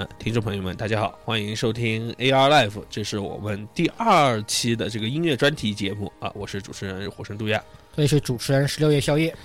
[0.00, 7.62] 嗯，听众朋友们，大家好，欢迎收听 AR Life，这是我们第二期的这个音乐专题节目啊，我是主持人火神杜亚
[7.94, 9.36] 这里是主持人十六夜宵夜。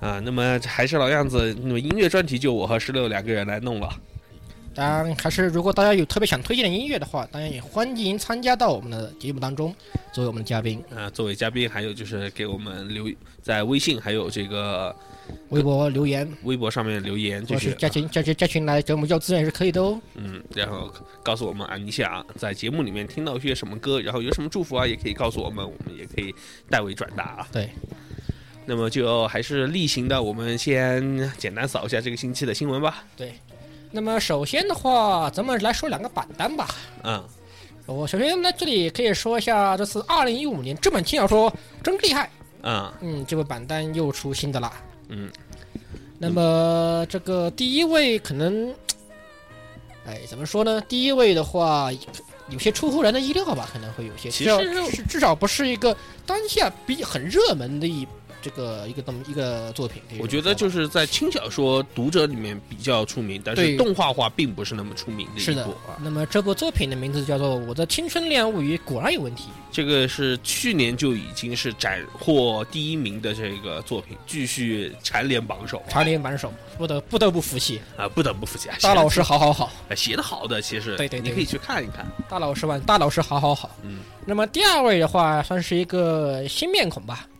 [0.00, 0.18] 啊。
[0.18, 3.88] 那么还是老样子，那么音乐专题就我和十六两个人来弄了。
[4.74, 9.72] 当然，还是如果大家有特别想推荐的音乐的话，当然也欢迎参加到我们的节目当中，
[10.12, 10.82] 作为我们的嘉宾。
[10.92, 13.08] 啊，作为嘉宾，还有就是给我们留
[13.40, 14.96] 在微信还有这个
[15.52, 20.00] 微博留言，微博上面留言，就是是加群加群加群来给我们要资源也是可以的哦。
[20.14, 20.90] 嗯，然后
[21.22, 26.34] 告诉我们啊，你想在节目里面听到一些什么歌，然后有什么祝福啊，也可以告诉我们，我们也可以
[26.70, 27.48] 代为转达啊。
[27.52, 27.68] 对，
[28.64, 33.04] 那么就还是例行的，我们先简单扫一下这个星期的新闻吧。
[33.14, 33.34] 对
[33.90, 36.66] 那么首先的话，咱们来说两个榜单吧。
[37.04, 37.22] 嗯，
[37.84, 42.30] 我首先呢，这里可以说一下，这次二零一五年这本轻小说真厉害。
[42.62, 44.72] 嗯嗯，这个榜单又出新的啦。
[45.08, 45.30] 嗯，
[46.18, 48.74] 那么这个第一位可能，
[50.06, 50.80] 哎，怎么说呢？
[50.88, 51.90] 第一位的话，
[52.48, 58.06] 有些出乎人的意料吧，可能会有些，其至少实至至少不是一个当下比很热门的一
[58.42, 60.02] 这个一个这么一个作品。
[60.18, 65.96] 我觉得就是在轻小说读者里面比较出名，但是动画化并不是那么出名的是的一部啊。
[66.02, 69.44] 那么这部作品的名字叫做《我的青春恋爱物语》，果然有问题。
[69.70, 78.76] 这个是去年就已经是斩获第一名的这个作品，继续蝉联榜首啊常年榜首，不得不得不服气，啊，不得不服气啊！
[78.82, 82.06] 大老师好好好，啊写的好的，其实对对对你可以去看一看。
[82.28, 83.70] 大老师万大老师好好好。
[83.82, 87.31] 嗯那么第二位的话，算是一个新面孔吧，嗯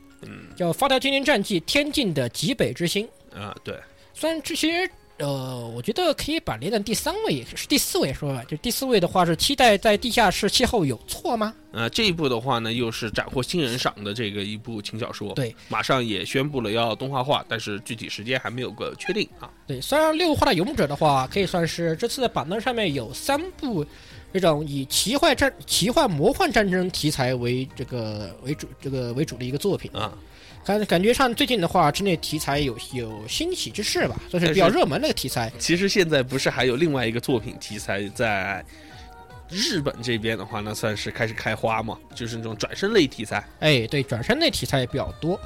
[0.62, 3.04] 叫《发条精灵战记：天境的极北之星》。
[3.36, 3.76] 啊，对，
[4.14, 11.52] 虽然这些呃，我觉得可以把连在第三位是第四位说吧，就第四位的话是期待在地下室邂逅有错吗？
[11.72, 19.50] 呃，这一部的话呢，又是斩获新人赏的这个一部轻小说，对，马上也宣布了要动画化，但是具体时间还没有个确定啊。
[19.66, 23.84] 对，虽然六画的勇者的话，可以算是这次的榜单上面有三部
[24.32, 30.12] 这种以奇幻战、奇幻魔幻战争题材为这个为主这个为主的一个作品啊。
[30.64, 35.52] 感感觉上最近的话，之内题材有有兴起之势吧，算是比较热门的题材。
[35.58, 38.64] 其实现在不是还有另外一个作品题材在
[39.50, 43.44] 日本这边的话呢，算是开始开花嘛，就是那种转身类题材。
[43.60, 45.38] 哎，对，转身类题材也比较多。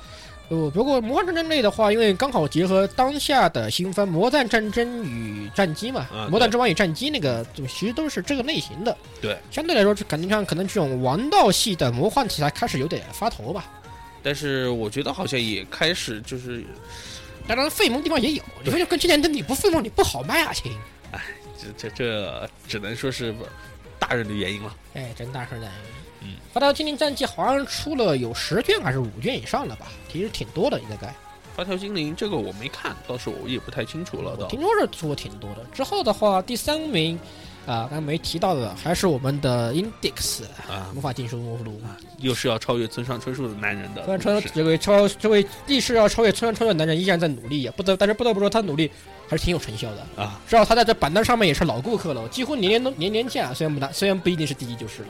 [0.48, 8.96] 呃，不过魔幻战争类的话，因为刚好结合当下的新番《魔弹战争与战机》嘛，啊魔弹之王与战机》那个，就其实都是这个类型的。
[9.20, 13.64] 对，相对来说，感觉上可能这种王道系的魔幻题材开始有点发头吧。
[14.26, 16.64] 但是我觉得好像也开始就是
[17.46, 18.42] 当然，费萌地方也有。
[18.64, 20.72] 你说就跟之前的你不费萌，你不好卖啊，亲。
[21.12, 21.22] 哎
[21.56, 23.32] 这这这只能说是
[24.00, 24.76] 大人的原因了。
[24.94, 25.70] 哎，真大事呢。
[26.22, 29.86] 嗯，《发条精灵战记》好像出了有十卷还是五卷以上了吧？
[30.10, 31.14] 其实挺多的，应该。
[31.54, 35.64] 发条精灵这个我没看，倒是我也不太清楚了听说是出过挺多的。
[35.72, 37.16] 之后的话，第三名，
[37.66, 41.80] 啊、刚才没提到的还是我们的 Index 啊魔法禁书目录。
[42.18, 48.90] 又是要超越村上春树的男人的村上春树，这位超这位既是要超越村上春树的男人依然在努力呀，不得但是不得不说他努力
[49.28, 50.22] 还是挺有成效的。
[50.22, 53.52] 啊，至少他在这榜单上面也是老顾客了，几乎年年都年年见啊。
[53.52, 55.08] 虽然不大，虽然不一定是第一就是了。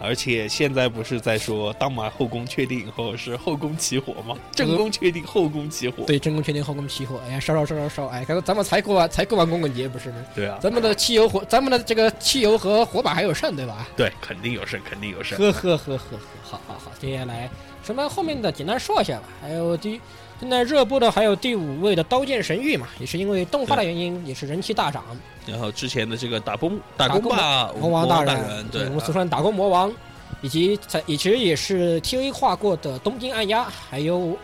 [0.00, 4.36] 而且现在不是在说当马后宫确定以后是后宫起火吗？
[4.52, 8.06] 正宫确定后宫起火，对，正宫确定后宫起火，哎呀，烧烧烧烧烧！
[8.06, 10.16] 哎，咱们才过完才过完光棍节不是吗？
[10.34, 13.88] 对啊，咱们的汽油火，咱们的这个汽油和火把还有剩，对吧？
[13.96, 15.38] 对，肯定有剩，肯定有剩。
[15.38, 17.48] 呵呵呵呵呵，好好好，接下来
[17.84, 19.24] 什么后面的简单说一下吧。
[19.40, 20.00] 还有第
[20.40, 25.04] 现在热播的还有第五位的《刀剑神域》嘛，也是因为动画的原因，也是人气大涨。
[25.44, 29.92] 然后之前的这个打工打打工工吧魔王大大人，对我们俗称打工魔王，
[30.40, 34.18] 以及在也其实也是 TV 画过的《东京按压》，还有《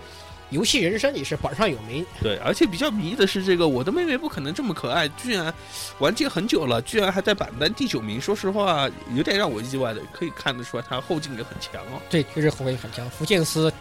[0.50, 2.04] 游戏人生》也是榜上有名。
[2.20, 5.52] 对，而且比较迷的是这个，我的妹妹不可能这么可爱，居然
[6.00, 8.20] 完结很久了，居然还在榜单第九名。
[8.20, 12.02] 说实话，有点让我意外的，可以看得出来她后劲也很强哦。
[12.10, 13.08] 对，确实后卫很强。
[13.10, 13.72] 福建斯，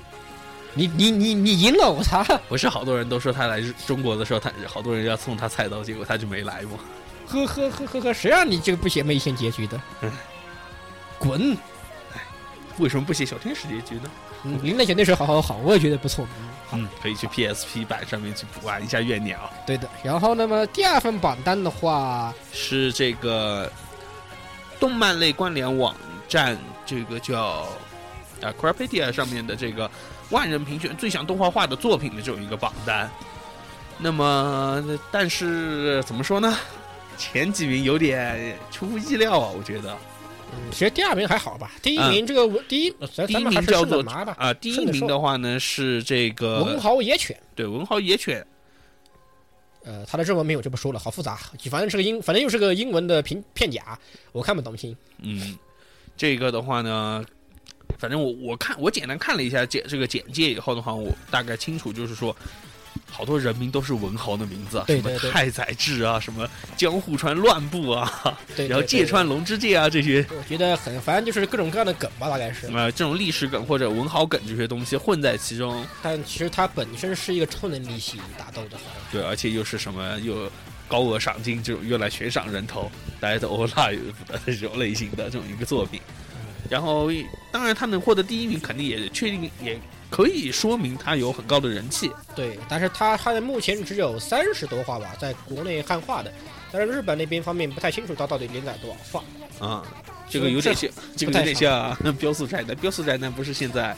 [0.73, 2.23] 你你你你赢了，我操！
[2.49, 6.71] 不是好多人都说他来中国的时候，他好多人要送他菜刀，结果他就没来吗。
[7.27, 10.11] 呵呵呵呵呵，谁让你这个不写妹线结局的嗯？
[11.17, 11.55] 滚！
[12.79, 14.09] 为什么不写小天使结局呢？
[14.45, 16.27] 嗯，林奈姐那时候好好好，我也觉得不错。
[16.73, 19.49] 嗯，可以去 PSP 版上面去玩一下怨鸟。
[19.65, 19.87] 对的。
[20.03, 23.71] 然后，那么第二份榜单的话，是这个
[24.79, 25.95] 动漫类关联网
[26.27, 27.67] 站，这个叫
[28.41, 29.89] 啊 c r a p e d i a 上面的这个
[30.29, 33.09] 万人评选最想动画化的作品的这种一个榜单。
[33.99, 36.57] 那么，但是怎么说呢？
[37.17, 39.95] 前几名有点出乎意料啊，我觉得。
[40.51, 41.71] 嗯，其实第二名还好吧。
[41.81, 44.03] 第一名这个文第一，咱第一名叫做。
[44.37, 48.45] 啊，第一名的话呢是这个文豪野犬，对文豪野犬，
[49.83, 51.39] 呃，他的日文名我就不说了，好复杂，
[51.69, 53.97] 反正是个英，反正又是个英文的平片假，
[54.31, 54.95] 我看不懂心。
[55.19, 55.57] 嗯，
[56.17, 57.23] 这个的话呢，
[57.97, 62.35] 反正我我看我简单看了一下简这个简介以后的话，我大概清楚就是说，
[63.09, 70.25] 好多人名都是文豪的名字啊，对对对什么太宰治啊，什么江户川乱步啊，对，然后芥川龙之介啊这些。
[70.29, 72.67] 我觉得很，反正就是各种各样的梗吧，大概是。
[72.67, 78.77] 呃，这种历史梗或者文豪梗这些东西混在其中，但其实它本身是一个超能力系打斗的，
[79.11, 80.51] 对，而且又是什么又
[80.87, 86.01] 高额赏金这种用来悬赏人头，大家都 欧拉的这种类型的这种一个作品。
[86.69, 87.09] 然后，
[87.51, 89.79] 当然他能获得第一名，肯定也确定也
[90.09, 92.11] 可以说明他有很高的人气。
[92.35, 96.31] 对，但是他他的目前只有三十多话吧，在国内汉化的，
[96.71, 99.23] 但是日本那边方面不太清楚他到底连载多少话。
[99.67, 99.83] 啊，
[100.33, 102.67] 这个有点像，这个有点像《标速宅男》。
[102.75, 103.95] 《标速宅男》不是现在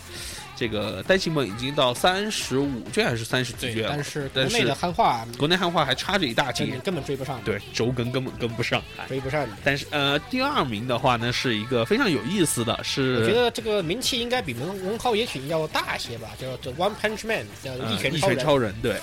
[0.56, 4.04] 这个单行本已经到三十五卷还是三十几卷了但？
[4.04, 8.82] 是国内的汉化国内汉化还差着一大截根本，追不上，对，周更根本跟不上。
[8.98, 9.48] 哎追不上。
[9.64, 18.38] 但是呃，第二名的话呢，是一个非常有意思的是，我觉得这个名气应该比文文豪野犬要大些吧，叫做 One Punch Man，叫呃一拳一超人。
[18.38, 18.96] 拳超人，对，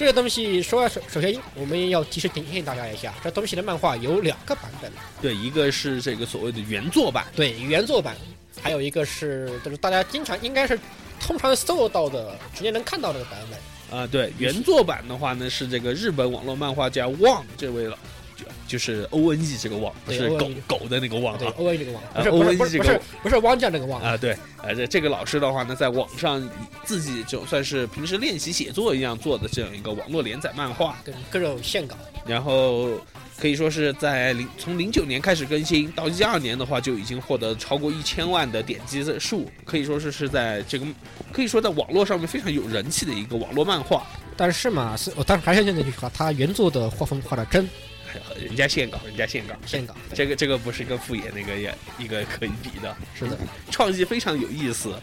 [0.00, 8.16] 这个东西说首首先我们要及时提醒大家一下，这东西的漫画有两个版本，对，一个是这个所谓的原作版，对原作版，
[8.62, 10.80] 还有一个是就是大家经常应该是
[11.20, 13.98] 通常搜到的，直接能看到这个版本。
[14.00, 17.98] 啊、对，原作版的话呢是这个日本网络漫画家旺这位了，
[18.40, 21.54] 就就是 O N E 这个网，不是狗狗的那个旺对啊。
[21.56, 26.42] O N E 这个网，啊不是 ONE 这个不是汪酱这个网，啊，对，呃，这这个老师的话呢，在网上
[26.84, 31.96] 自己就算是平时练习写作一样做的这样一个网络连载漫画，跟各种线稿。
[32.26, 32.90] 然后
[33.38, 40.86] 可以说是在零从零九年开始更新，到一二年的话就已经获得超过一千万的点击的数，可以说是是在这个
[41.32, 44.06] 可以说在网络上面非常有人气的一个网络漫画。
[44.36, 47.68] 但是嘛，是我当然还是那句话，他原作的画风画的真
[48.40, 53.36] 人家现稿，人家现稿，现稿，这个这个不是跟副业那个也一个可以比的，是的，
[53.70, 54.94] 创意非常有意思。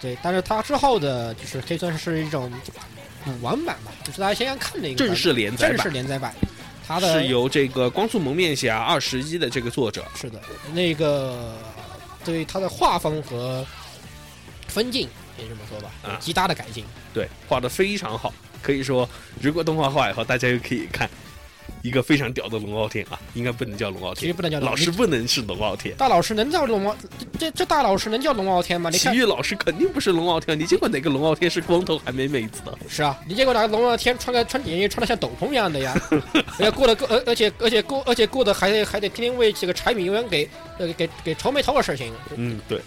[0.00, 0.16] 对。
[0.22, 2.52] 但是他之后的就是可以算是一种
[3.24, 6.34] 补完版吧，就是大家想想看的一个正式连载正式版连载版，
[6.86, 10.04] 它的是由这个光速蒙面侠二十一的这个作者。
[10.14, 10.40] 是的，
[10.72, 11.56] 那个
[12.24, 13.66] 对他的画风和
[14.68, 16.84] 分镜，可以这么说吧，有啊极大的改进。
[17.12, 19.08] 对，画的非常好，可以说，
[19.40, 21.08] 如果动画化以后，大家又可以看
[21.82, 26.96] 一个非常屌的龙傲天啊，应该不能叫龙傲天，其实不能叫老师不能是龙傲天，大老师能叫龙傲，
[27.38, 28.90] 这这大老师能叫龙傲天吗？
[28.90, 32.76] 你看，体育老师肯定不是龙傲天，你见过哪个龙傲天是光头还没妹子的？
[32.88, 35.94] 是啊，你见过哪个龙傲天穿个穿眼镜穿的像斗篷一样的呀？
[36.58, 40.48] 而且过得过，而而且而且过而且过得还还得天天为这个柴米油盐给
[40.78, 42.80] 呃给给愁眉头的事情，嗯，对。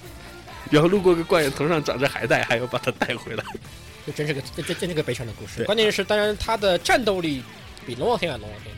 [0.70, 3.44] 然后路过个怪人头上长着海带，还要把他带回来。
[4.06, 5.64] 这真是个这这真是个悲伤的故事。
[5.64, 7.42] 关键是，当然他的战斗力
[7.86, 8.74] 比龙王天还龙王天。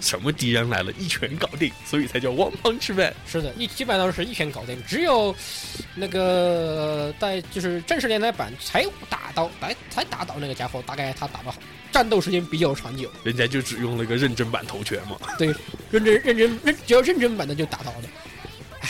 [0.00, 3.12] 什么敌人来了，一拳搞定，所以才叫 One Punch Man。
[3.26, 5.36] 是的，一基本上是一拳搞定，只有
[5.94, 11.58] 那个在就是正式连载版才打到才才打倒那个家伙，大概他打的好，
[11.92, 13.12] 战斗时间比较长久。
[13.24, 15.18] 人家就只用了个认真版头拳嘛。
[15.36, 15.54] 对，
[15.90, 18.04] 认真认真认只要认真版的就打倒了。
[18.80, 18.88] 唉，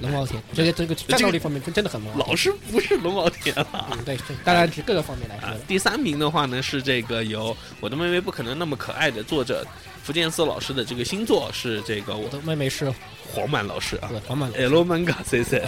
[0.00, 2.16] 龙傲天这个这个战斗力方面真真的很猛。
[2.16, 3.88] 老师不是龙傲天了。
[3.92, 9.66] 嗯，对，当然是各个方面来说的。，啊第三名的话呢是这个由我的妹妹不可能那么可爱的作者
[10.02, 12.92] 福建四老师的这个新作是这个我我的妹妹是
[13.32, 15.62] 黄满老师啊黄满，，L manga C C，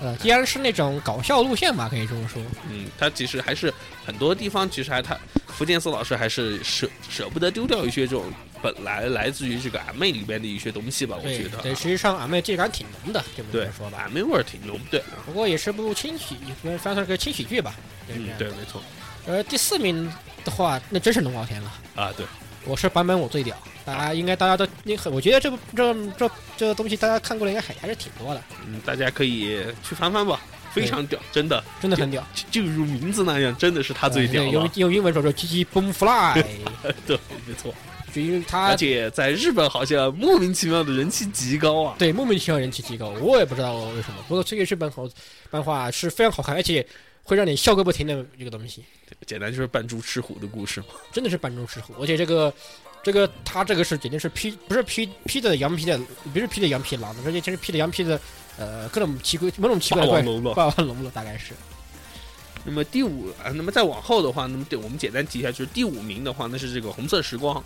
[0.00, 2.42] 呃，既然是那种搞笑路线吧，可以这么说。
[2.70, 3.72] 嗯，他其实还是
[4.04, 5.16] 很多地方其实还他
[5.46, 8.24] 福建四老师还是舍舍不得丢掉一些这种
[8.62, 13.98] 本来来自于这个俺妹里边的一些东西吧，我觉得啊对，实际上俺妹这感挺浓的，这么这对说吧。
[14.02, 16.36] 俺妹味儿挺浓，对，不过也是部轻喜，
[16.80, 17.74] 算是个轻喜剧吧。
[18.06, 18.80] 对嗯，对，没错
[19.26, 20.10] 呃，第四名
[20.44, 21.72] 的话，那真是龙傲天了。
[21.94, 22.24] 啊，对，
[22.64, 30.40] 我是版本我最屌，大家应该大家都，你很，我觉得这部这这这个东西大家看过的应该还还是挺多的，嗯，大家可以去翻翻吧，
[30.72, 32.26] 非常屌，真的，真的很屌。
[32.34, 36.42] 就就如名字那样，真的是他最屌对用，用英文说说 “GG Boom Fly”，
[37.06, 37.72] 对，没错，
[38.12, 44.22] 就因为它而且在日本好像莫名其妙的人气极高啊，对莫名其妙人气极高，我也不知道为什么。
[44.28, 45.08] 不过这个日本好
[45.50, 46.86] 漫画是非常好看，而且
[47.22, 48.84] 会让你笑个不停的一个东西，
[49.26, 50.86] 简单就是扮猪吃虎的故事嘛。
[51.10, 51.94] 真的是扮猪吃虎。
[52.00, 52.52] 而且这个
[53.02, 55.98] 这个他这个是简直是披不是披披的羊皮的，
[56.32, 58.20] 不是披的羊皮狼的，而且真是披的羊皮的，
[58.58, 61.54] 呃，各种奇怪某种奇怪的怪龙了霸王龙了，大概是。
[62.64, 67.62] 那么第五啊，那么再往后的话，那么对我们简单提一下，就是第五名的话，那是这个红色时光。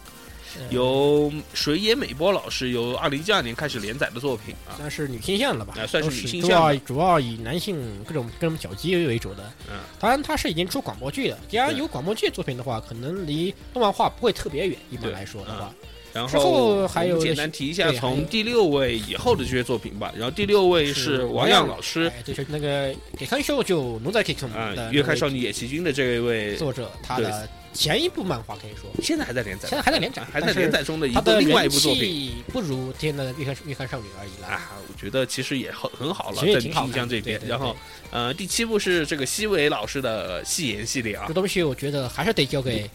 [0.71, 5.75] 由水野美波老师由二零一二年开始连载的作品啊，算是女性向了吧？
[5.79, 9.53] 啊算是女性向主要主要以男性各种各种小鸡为主的。
[9.69, 11.39] 嗯，当然它是已经出广播剧了。
[11.49, 14.77] 既然有广播剧作品的话，可能离动漫化不会特别远。
[14.91, 15.73] 一般来说的话，
[16.13, 20.13] 然后后还有简单提一下从第六位以后的这些作品吧。
[20.17, 32.43] 然后第六位是王样老师哎，就是那个给看秀就奴在 K 啊，的《月刊少女野崎君》的这一位，作者，他的前一部漫画可以说现在还在连载现，在还在连载，还在连载中的一部另外一部作品。
[32.53, 34.49] 不如之前的月刊月刊少女而已啦。
[34.49, 37.41] 啊，我觉得其实也很很好了，在挺好看女性向这边。
[37.47, 37.77] 然后，
[38.11, 42.91] 呃，第七部是这个西尾老师的戏言系列啊这，东西我觉得还是得交给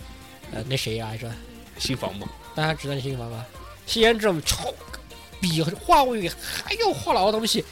[0.52, 1.32] 呃那谁来着，
[1.78, 3.46] 新房嘛，大家知道新房吗？
[3.86, 4.74] 西言这种超
[5.40, 6.14] 比话务
[6.64, 7.64] 还要话痨的东西，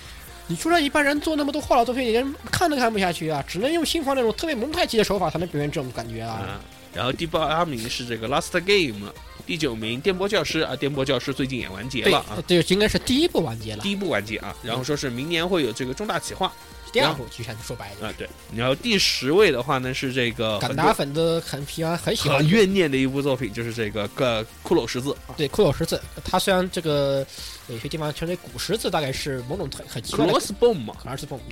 [0.47, 3.43] 你说让一般人做那么多话痨作品，连看都看不下去啊！
[3.47, 6.33] 只能用新房那种特别蒙太奇的手法才能表现这种感觉啊！
[6.33, 6.61] 啊。
[6.93, 9.11] 然后第八名是这个 Last Game，
[9.45, 16.51] 第九名电波教师啊，电波教师最近也完结了啊，，对应该是第一部完结了，第一部完结啊，然后说是明年会有这个重大企划
[16.91, 18.27] 第二部其实说白了，啊，对。
[18.55, 27.25] 然后第十位的话呢是这个敢打粉的很喜欢很喜欢很怨念的一部作品，就是这个个骷髅十字啊对骷髅十字，它虽然这个
[27.67, 30.95] 有些地方称为古十字，大概是某种很很奇怪的，Crossbone 嘛，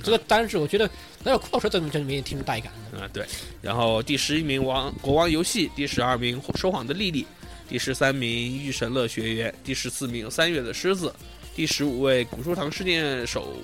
[0.02, 0.88] 这个单是我觉得
[1.22, 3.00] 哪有骷髅十字这里面挺有带感的。
[3.00, 3.24] 啊，对。
[3.62, 7.26] 然后第十一名王国王游戏，第十二名说谎的莉莉，
[7.68, 11.12] 第十三名御神乐学园，第十四名三月的狮子，
[11.54, 13.56] 第十五位古书堂事件手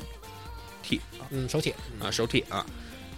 [0.86, 2.64] 帖啊嗯，手铁啊手帖啊。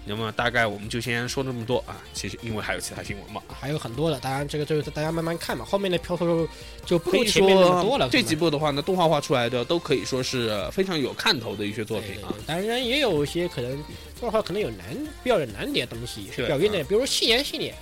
[0.08, 3.42] 那么大概我们就先说这么多啊，其实因为还有其他新闻嘛。
[3.48, 6.48] 还有很多的，当然这个就是大家慢慢看嘛，后面的票数
[6.84, 8.08] 就不可以如前面那么多了。
[8.08, 12.32] 这几部的话呢，动画化出来的都可以说是非常有看头的一些作品啊。
[12.46, 13.82] 当然也有一些可能
[14.20, 17.74] 动画可能有难比较有难点的东西是对比较怨念，比如戏言系列，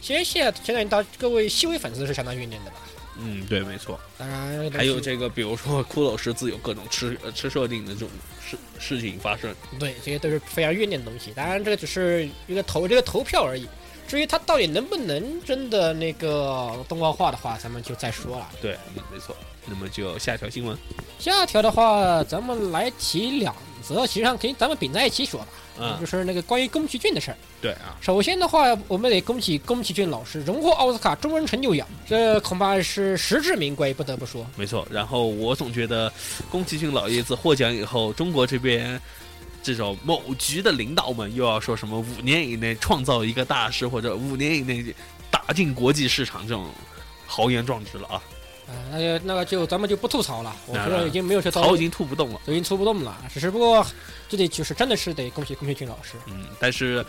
[0.00, 2.78] 戏言系列相当于到各位细微粉丝是相当怨念的吧。
[3.18, 3.98] 嗯，对，没错。
[4.18, 8.08] 当然还有这个，比如说骷髅十字有各种吃呃吃设定的这种
[8.44, 9.54] 事事情发生。
[9.78, 11.32] 对这些都是非常怨念的东西。
[11.34, 13.66] 当然这个只是一个投这个投票而已。
[14.06, 18.48] 至于它到底能不能真的那个动画化的话，咱们就再说了。
[18.62, 19.36] 对，嗯没错。
[19.66, 20.78] 那么就下一条新闻。
[21.18, 23.52] 下条的话，咱们来提两
[23.86, 25.46] 则，实际上可以咱们并在一起说吧。
[25.78, 27.36] 啊就，是那个关于宫崎骏的事儿。
[27.60, 34.46] 对啊，首先的话，我们得恭喜宫崎骏老师荣获奥斯卡终身成就奖，这恐怕是实至名归，不得不说。
[34.56, 34.88] 没错。
[34.90, 36.10] 然后我总觉得
[36.50, 38.98] 宫崎骏老爷子获奖以后，中国这边
[39.62, 44.82] 这种某局的领导们又要说什么五年以内创造一个大师，或者五年以内
[45.30, 46.70] 打进国际市场这种
[47.26, 48.22] 豪言壮志了啊！
[48.68, 52.40] 啊、那就那个就咱们就不吐槽了，我觉得已经没有些槽已经吐不动了。
[52.44, 53.86] 都已经吐不动了，只是不过
[54.28, 56.14] 这里就是真的是得恭喜宫崎骏老师。
[56.26, 57.04] 嗯，但是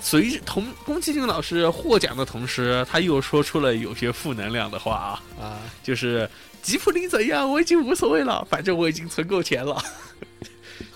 [0.00, 6.28] 随着同宫崎骏老师获奖的同时，他又说出了有些负能量的话啊，啊，就是
[6.60, 9.82] 吉普力怎样，我已经无所谓了，反正我已经存够钱了。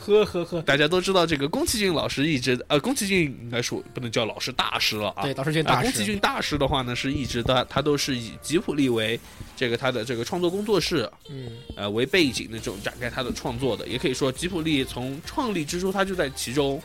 [0.05, 5.23] 呵呵呵，大家都知道，这个宫崎骏老师一直呃，宫崎骏应该说不能叫老师大师了啊。
[5.23, 9.19] 对，导师大宫崎师，骏大师的话呢，是一直的，他都是以吉普力为
[9.57, 16.83] 这个他的这个创作工作室，嗯，呃为背景的这种展开他的创作的，也可以说吉普力从创立之初他就在其中，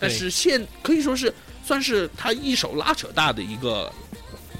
[0.00, 1.32] 但是现可以说是
[1.64, 3.92] 算是他一手拉扯大的一个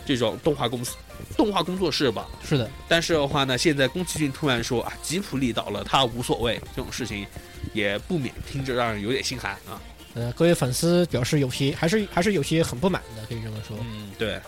[0.04, 0.96] 这种动画公司、
[1.36, 2.28] 动画工作室吧。
[2.44, 7.26] 是的，但是的话呢，现在宫崎骏突然说啊，吉普力倒了，他无所谓，这种事情
[7.72, 9.80] 也不免听着让人有点心寒啊。
[10.14, 13.76] 呃，各位粉丝表示有些还是还是有些很不满的，可以这么说。
[13.80, 14.38] 嗯，对，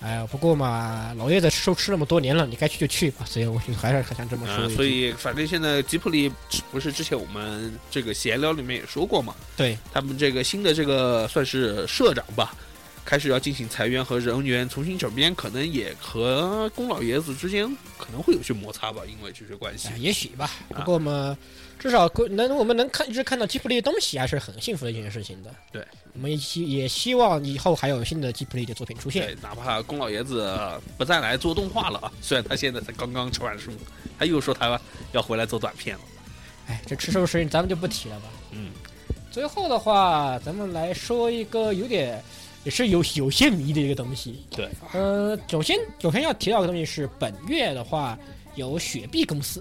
[0.00, 6.30] 哎呀，不过嘛，老爷子受吃那么多年了，你该去就去吧，所以我就还是很想这么说啊、所以反正现在吉普力
[6.70, 12.54] 不是之前我们这个闲聊里面也说过嘛，对，他们这个新的这个算是社长吧，
[13.04, 17.66] 开始要进行裁员和人员重新整编，可能也和宫老爷子之间
[17.98, 19.96] 可能会有些摩擦吧，因为这些关系哎。
[19.96, 20.48] 也许吧。
[20.72, 21.36] 啊不过嘛，
[21.80, 25.50] 至少能我们能看一直看到吉普力的东西，还是很幸福的一件事情的。
[25.72, 25.82] 对，
[26.12, 30.54] 我们也希也希望以后还有新的吉普力的作品出现对。，哪怕宫老爷子
[30.98, 33.72] 不再来做动画了啊， 虽然他现在才刚刚吃完书，
[34.18, 34.78] 他又说他
[35.12, 36.02] 要回来做短片了。
[36.68, 38.28] 哎，这吃寿司咱们就不提了吧。
[38.52, 38.70] 嗯，
[39.30, 42.22] 最后的话，咱们来说一个有点
[42.62, 44.44] 也是有有些迷的一个东西。
[44.50, 48.18] 对，呃，首先首先要提到的东西是本月的话
[48.60, 49.60] 有雪碧公司，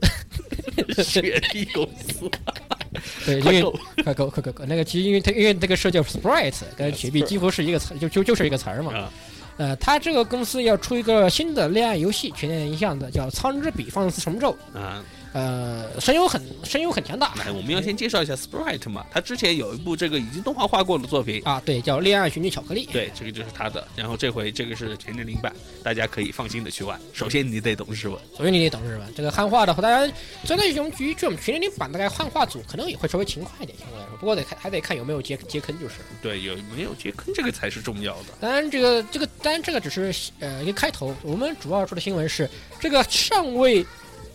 [1.04, 2.30] 雪碧公司，
[3.26, 3.62] 对，因为
[4.04, 8.94] 快够 快够快够，那个其实因为它因为那个社叫 Sprite，跟雪碧几乎是一个词，就就就是一个词儿嘛。
[8.94, 9.12] 啊，
[9.58, 14.56] 呃，他这个公司要出一个新的恋爱游戏，全年一项的，叫《苍之彼放四重奏》。
[14.78, 22.88] 啊，呃，声优很声优很强大来，我们要先介绍一下 Sprite 嘛，他之前有一部这个已经动画化过的作品，啊，对，叫《恋爱寻女巧克力》。
[22.92, 23.88] 对，这个就是他的。
[23.96, 27.00] 然后这回这个是全年龄版，大家可以放心的去玩。
[27.14, 29.14] 首先你得懂日文，首先你得懂日文。
[29.16, 30.12] 这个汉化的话，大家
[30.46, 34.18] 针对这种于这种全年龄版，大概汉化组可能也会稍微勤快一点，相对来说。
[34.18, 35.96] 不过得看还得看有没有接接坑，就是。
[36.22, 38.30] 对，有没有接坑这个才是重要的。
[38.40, 41.16] 当然，这个这个当然这个只是呃一个开头。
[41.22, 43.86] 我们主要说的新闻是这个尚未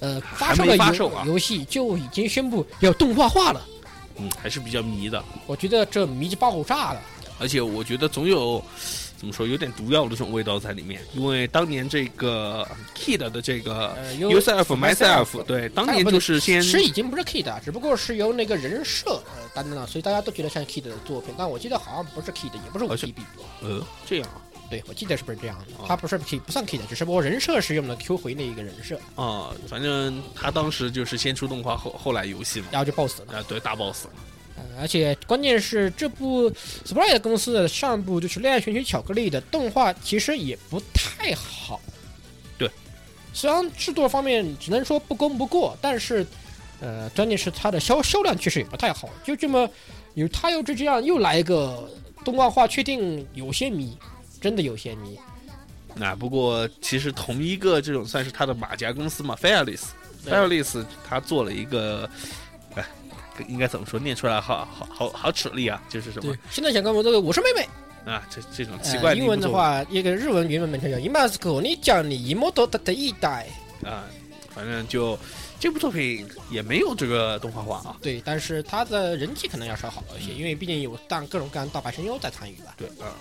[0.04, 3.66] 呃发售还的游售啊游戏就已经宣布要动画化了。
[4.16, 5.24] 嗯，还是比较迷的。
[5.46, 7.00] 我觉得这迷就爆炸了。
[7.40, 8.62] 而且我觉得总有
[9.18, 21.34] 怎么说有点毒药的这种味道在里面，因为当年这个 Kid 的这个呃 Yourself Myself，对，当年就是先其实已经不是 Kid，啊只不过是由那个人设呃担当了，所以大家都觉得像 Kid 的作品。
[21.36, 23.10] 但我记得好像不是 Kid，也不是五好像。
[23.62, 24.28] 呃这样
[24.70, 25.64] 对，我记得是不是这样的？
[25.78, 33.38] 哦他不是 Kid，不算 Kid，只是不过人设是用的 Q 回那一个人设，啊、反正他当时就是先出动画后后来游戏嘛，然后就 BOSS 了。
[33.38, 34.06] 啊对大 boss，
[34.56, 36.50] 呃而且关键是这部
[36.84, 41.80] Sprite 公司的上部就是《恋爱寻奇巧克力》的动画，其实也不太好。
[42.56, 42.70] 对，
[43.32, 46.26] 虽然制作方面只能说不功不过，但是，
[46.80, 49.10] 呃，关键是它的销销量确实也不太好。
[49.24, 49.68] 就这么
[50.14, 51.88] 有他又这这样又来一个
[52.24, 53.96] 动画化，确定有些迷，
[54.44, 55.18] 真的有些迷。
[55.94, 62.06] 那不过其实同一个这种算是他的马甲公司嘛，Fairless，Fairless 他做了一个，
[62.74, 62.84] 哎，
[63.48, 63.98] 应该怎么说？
[63.98, 67.66] 念出来好好好好齿力啊，就是什么，现在想跟我这个我是妹妹。
[68.04, 68.22] 啊？
[68.28, 73.48] 这这种奇怪呃、英文的话，一个日文原文名称叫《伊马斯克你讲你一模多的的一代》。
[73.88, 74.04] 啊，
[74.54, 75.18] 反正就
[75.58, 77.96] 这部作品也没有这个动画化啊。
[78.02, 82.74] 对，但是它的人气可能要稍好一些，因为毕竟有大各种各样的大牌声优在参与吧。
[82.76, 83.16] 对啊，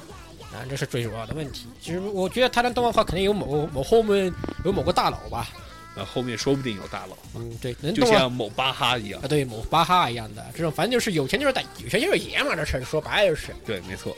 [0.54, 1.68] 啊，这是最主要的问题。
[1.82, 4.34] 其实我觉得他的动画化肯定有某某后面
[4.64, 5.50] 有某个大佬吧。
[5.96, 9.28] 那后面说不定有大佬，嗯，对，能就像某巴哈一样啊，。
[9.28, 13.54] 对，某巴哈一样的这种，反正就是有钱就是大，有钱就是爷们儿的事儿，说白了就是。
[13.64, 14.16] 对，没错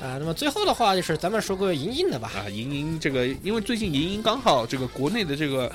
[0.00, 2.32] 啊，那么最后的话就是咱们说个莹莹的吧。
[2.36, 5.70] 啊，银鹰这个，因为最近银鹰刚好这个国内的这个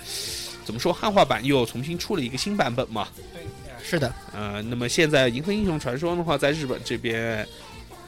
[0.65, 3.07] 怎么说汉化版又重新出了一个新版本嘛。
[3.33, 3.41] 对
[3.81, 7.47] 是的，呃，那么现在《银河英雄传说》的话，在日本这边，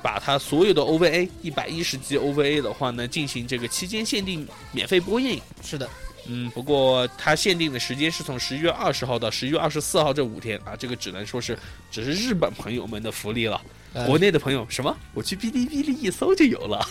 [0.04, 5.42] 把它所有的 OVA 一百一十集 OVA 的话呢，进行这个期间限定免费播映。
[5.64, 5.90] 是的，
[6.28, 11.58] 嗯，不过它限定的时间是从十一月二十号到十一月二十四号这五天啊，这个只能说是
[11.90, 13.60] 只是日本朋友们的福利了。
[13.94, 14.96] 呃国内的朋友什么？
[15.14, 16.86] 我去哔哩哔哩一搜就有了。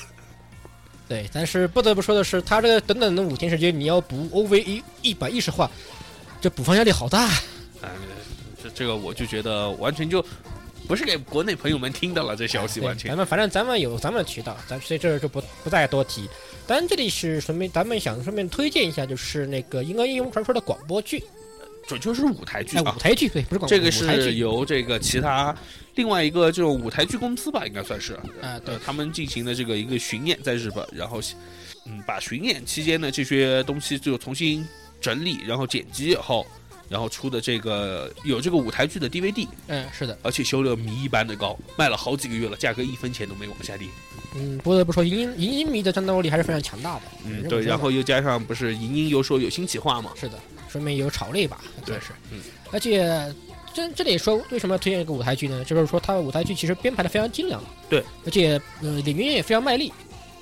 [1.09, 5.71] 对，但是不得不说的是，它这个短短的五天时间，你要补 OVA 一百一十话，
[6.41, 7.25] 这补番压力好大。
[7.27, 7.91] 啊，
[8.63, 10.25] 这这个我就觉得完全就
[10.87, 16.29] 不是给国内朋友们听到了，这消息对完全咱们反正咱们有咱们的渠道，咱所以这儿就不不再多提。
[16.67, 21.23] 当然，这里是顺便咱们想顺便推荐一下，就是那个《银河英雄传说》的广播剧，
[21.87, 23.01] 准确是舞台剧哎，啊舞。
[23.01, 25.55] 台剧对，不是广播，这个是由这个其他
[25.95, 28.15] 另外一个这种舞台剧公司吧，应该算是。
[28.41, 28.75] 啊，对。
[28.75, 31.21] 呃，他们进行的这个一个巡演在日本，然后
[31.87, 34.67] 嗯，把巡演期间的这些东西就重新
[35.01, 36.47] 整理，然后剪辑以后，
[36.93, 43.89] 然后出的这个有这个舞台剧的 DVD，嗯，是的，而且销量迷一般的高，卖了好几个月了，价格一分钱都没往下跌。
[44.37, 47.03] 嗯，不得不说，银鹰银鹰迷的战斗力还是非常强大的。
[47.25, 53.35] 嗯，对，然后又加上不是银鹰又说有新企划嘛，是的，说明有炒了一把，对算是，嗯，而且。
[53.75, 55.65] 这这里说为什么要推荐一个舞台剧呢？
[55.65, 59.91] 就是说它的舞台剧其实编排的非常精良，对，而且呃演员也非常卖力。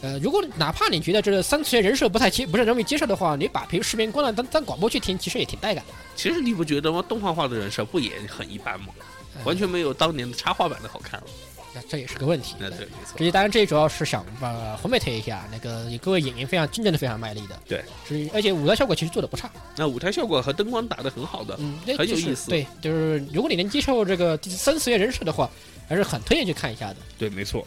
[0.02, 5.92] 呃，如果哪怕你觉得这个三次元人设不太接不是容易接受的话，你把平视频关了当当广播去听，其实也挺带感的。
[6.16, 7.04] 其实你不觉得吗？
[7.08, 8.88] 动画化的人设不也很一般吗？
[9.36, 11.26] 呃完全没有当年的插画版的好看了。
[11.72, 12.56] 那这也是个问题。
[12.58, 13.24] 那对，没错这。
[13.24, 25.48] 些当然，这主要是想把红妹推一下，那个各位演员非常真正的非常卖力的，对，是而且舞台效果其实做的不差，那舞台效果和灯光打的很好的，嗯，那很有意思对，就是如果你能接受这个第三次元人设的话，
[25.88, 26.96] 还是很推荐去看一下的。
[27.16, 27.64] 对，没错。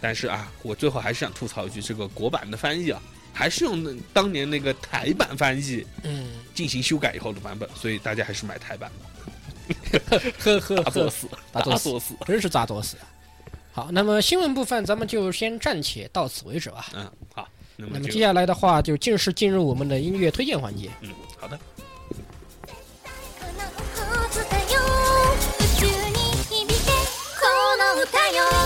[0.00, 3.00] 但是啊，我最后还是想吐槽一句，这个国版的翻译啊，
[3.32, 8.90] 还是用那当年那个台版翻译嗯，进行修改以后的版本，所以大家还是买台版，
[10.38, 12.14] 呵呵呵，大作死，大作死作死。
[12.26, 13.04] 真是咋作死啊！
[13.72, 16.86] 好，那么新闻部分咱们就先暂且到此为止吧。
[16.94, 20.90] 嗯，好，那么那么接下来的话，就正式进入我们的音乐推荐环节。
[21.02, 21.58] 嗯，好的。
[28.32, 28.59] こ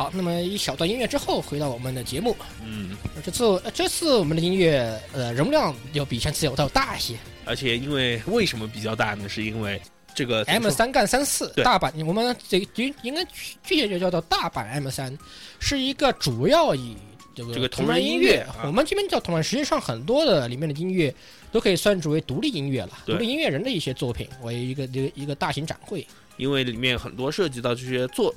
[0.00, 2.34] 好好，那么一小段音乐之后，回到我们的节目。
[2.64, 9.28] 嗯，这次呃这次我们的音乐呃容量要比上次要大一些而且因为为什么比较大呢？
[9.28, 9.78] 是因为
[10.14, 15.14] 这个，M 三杠三四大版，我们这应应该具具体就叫做大版 M 三，
[15.58, 16.96] 是一个主要以
[17.34, 21.14] 这个这个同同人音音乐我们这边叫同人，实际上很多的里面的音乐
[21.52, 26.06] 都可以算作为独立音乐了，对独立音乐人的一些作品为一个一个一个大型展会。
[26.38, 28.34] 因为里面很多涉及到这些作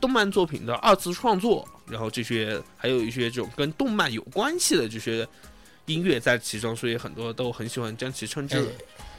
[0.00, 5.26] 动漫作品的二次创作，然后这些还有一些这种跟动漫有关系的这些
[5.86, 8.68] 音乐在其中，所以很多都很喜欢将其称之，为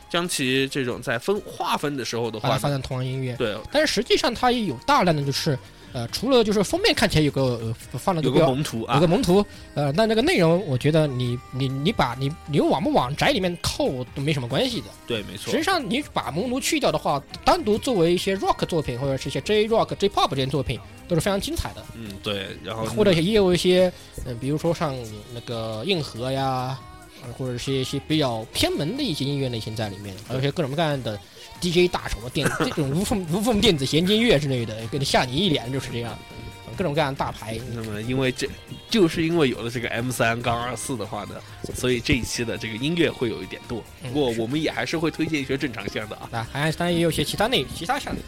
[0.09, 5.57] 将其这种在分划分的时候的话呢，把它发展同人音乐，对，但是实际上它也有大量的就是
[5.93, 14.87] 呃，除了就是封面看起来有个呃放了有个个标萌图啊有个，蒙图，呃，那那个内容我觉得你你你把你你往不往宅里面扣都没什么关系的。
[15.05, 21.83] 对，没错实际，上你把蒙图去掉的话，单独作为一些 rock 作品或者是一些 J rock、J pop 这些作品都是非常精彩的。
[21.95, 23.91] 嗯，对，然后或者也有一些，
[24.25, 24.95] 嗯、比如说像
[25.33, 26.79] 那个硬核呀，
[27.23, 31.19] 呃或者是一些比较偏门的一些音乐类型在里面，还有一些各种各样的
[31.61, 36.17] DJ 大手的电这种无缝无缝电子衔接乐之类的，给你吓你一脸就是这样，
[36.65, 37.59] 呃各种各样的大牌。
[37.73, 38.49] 那么，因为这
[38.89, 41.35] 就是因为有了这个 M 三杠二四的话呢，
[41.75, 43.83] 所以这一期的这个音乐会有一点多。
[44.03, 46.29] 嗯不过我们也还是会推荐一些正常项的啊。
[46.31, 48.19] 啊，还当然也有些其他内其他项目。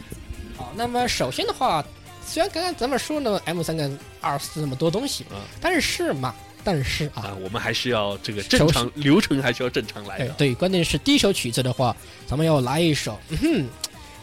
[0.56, 1.84] 好，那么首先的话，
[2.24, 10.24] 虽然刚刚咱们说呢 M 三跟二四那么多东西，啊但是嘛，但是啊，啊，我们还是要这个正常流程，还是要正常来的。
[10.24, 11.94] 哎对，关键是第一首曲子的话，
[12.26, 13.66] 咱们要来一首，嗯哼，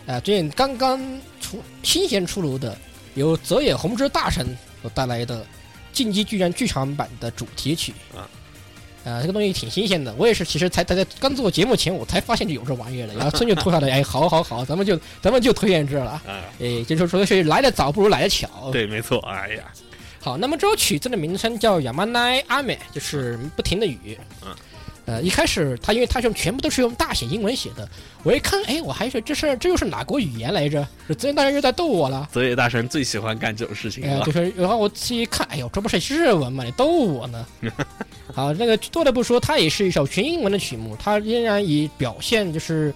[0.08, 1.00] 呃，最近刚刚
[1.40, 2.76] 出新鲜出炉的，
[3.14, 5.42] 由泽野弘之大神所带来的
[5.94, 8.28] 《进击巨人》剧场版的主题曲啊。
[9.04, 18.70] 呃，这个东西挺新鲜的，我也是，其实才才在刚做节目前，我才发现就有这玩意儿了，然后孙就拖下来， 哎，好好好，咱们就咱们就推荐这了，啊，哎，就是说是来的早不如来的巧。
[18.72, 19.18] 对，没错。
[19.28, 19.64] 哎呀，
[20.22, 24.18] 好，那么这首曲子的名称叫《Yamanai Ame》，就是不停的雨。
[24.46, 24.56] 嗯。
[25.06, 27.90] 呃，一开始他因为他是全部都是用大写英文写的，
[28.22, 30.88] 我一看，哎，我还说这是这又是哪国语言来着？
[31.08, 32.30] 这泽野大人又在逗我了。
[32.32, 34.32] 泽野大神最喜欢干这种事情了就。
[34.32, 36.64] 是，然后我仔细一看，哎呦，这不是日文吗？
[36.64, 37.46] 你逗我呢？
[38.32, 42.94] 好，那个多的不说，它也是一首全英文的曲目，它仍然以表现就是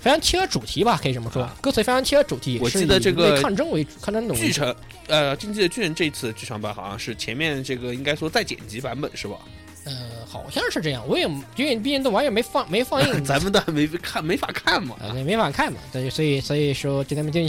[0.00, 2.58] 非常切合主题吧，可以这么说，啊歌词非常切合主题。
[2.62, 4.32] 我记得这个抗争为抗争。
[4.34, 4.74] 剧场，
[5.08, 9.36] 呃，《竞技的巨人》这次剧场版好像是前面这个应该说再剪辑版本是吧？
[9.84, 9.94] 呃，
[10.28, 11.24] 好像是这样，我也
[11.56, 14.96] 因为毕竟这玩意儿没放没放映， 咱们都还没看，没法看嘛。
[15.00, 17.40] 啊，没没法看嘛，对，所以所以说，今天们就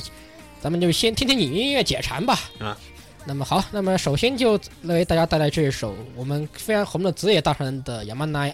[0.61, 2.39] 咱们就先听听你音乐解馋吧。
[2.59, 2.77] 啊，
[3.25, 8.53] 那么好，那么首先就为大家带来这一首我们非常红的泽野大神的《Yamanai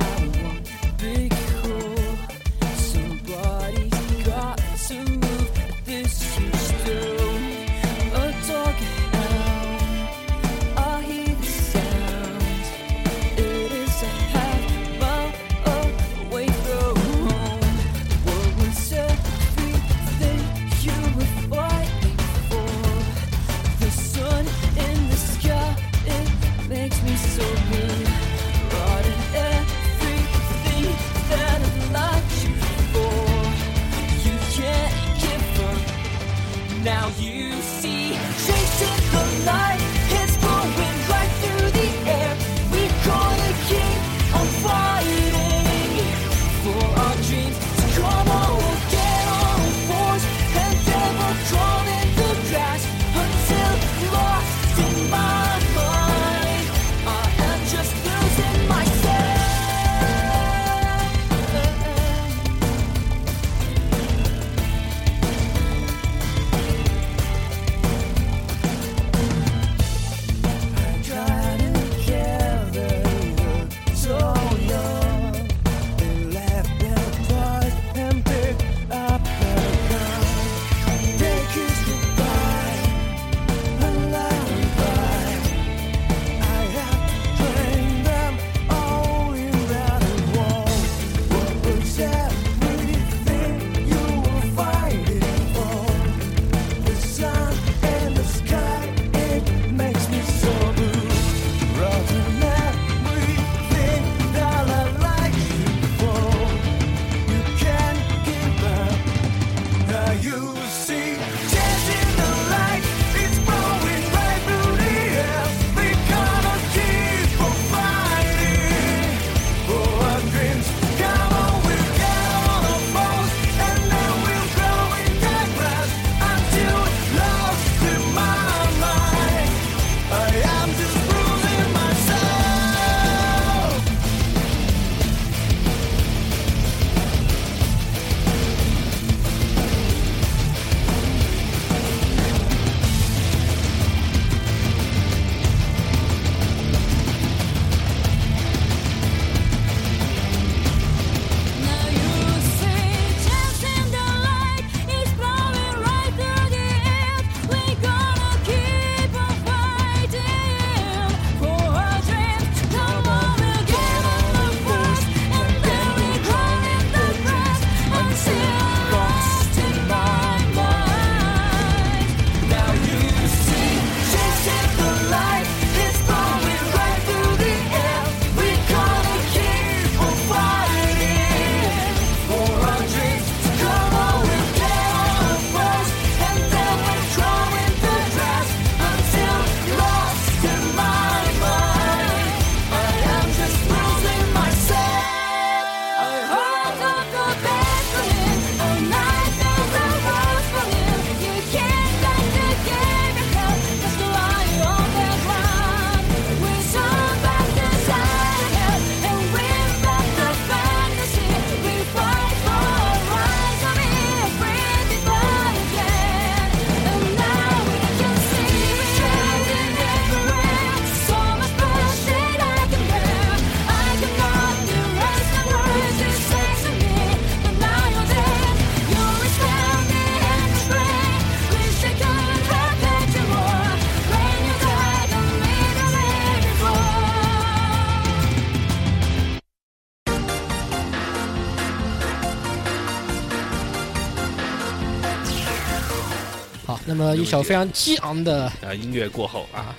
[247.01, 249.75] 么一首非常激昂的呃音乐过后啊，啊，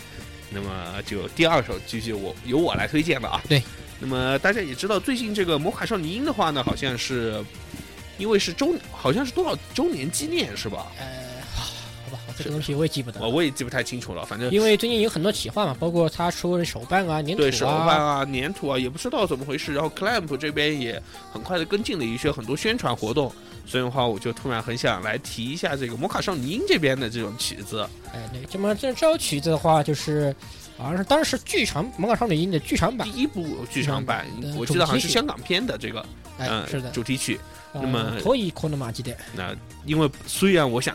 [0.50, 3.40] 那么就第二首继续我由我来推荐了啊。
[3.48, 3.62] 对，
[4.00, 7.42] 那么大家也知道，最近这个《魔卡少女樱》的话呢，好像是
[8.18, 10.86] 因为是周，好像是多少周年纪念是吧？
[10.98, 11.06] 呃，
[11.54, 11.64] 好
[12.10, 19.72] 吧，这个东西我也记不得我，我也记不太清楚了，反正因为最近有很多企划嘛，包括他出手办啊、粘土对手办啊，啊、粘土啊，也不知道怎么回事。
[19.72, 21.00] 然后 Clamp 这边也
[21.32, 23.32] 很快的跟进了一些很多宣传活动，
[23.72, 27.88] 所以的话，我就突然很想来提一下这个《魔卡少女樱》这边的这种曲子。
[28.12, 30.36] 哎，对，这么这这首曲子的话，就是
[30.76, 36.04] 好像是当时剧场《魔卡少女樱》的剧场版第，一部剧场版嗯，我记得好像是香港片的这个，
[36.36, 37.40] 哎，嗯，是的，主题曲。
[37.72, 39.56] 呃那么可以可能嘛记得，那
[39.86, 40.94] 因为虽然我想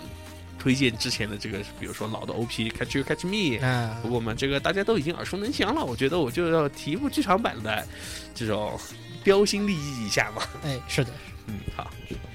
[0.60, 7.86] 推荐之前的这个，比如说老的 OP Catch You Catch Me，啊不，过嘛，这个大家都已经耳熟能详了，我觉得我就要提一部剧场版的
[8.34, 8.80] 这种
[9.24, 10.42] 标新立异一下嘛。
[10.64, 11.12] 哎，是的，
[11.48, 11.90] 嗯，好，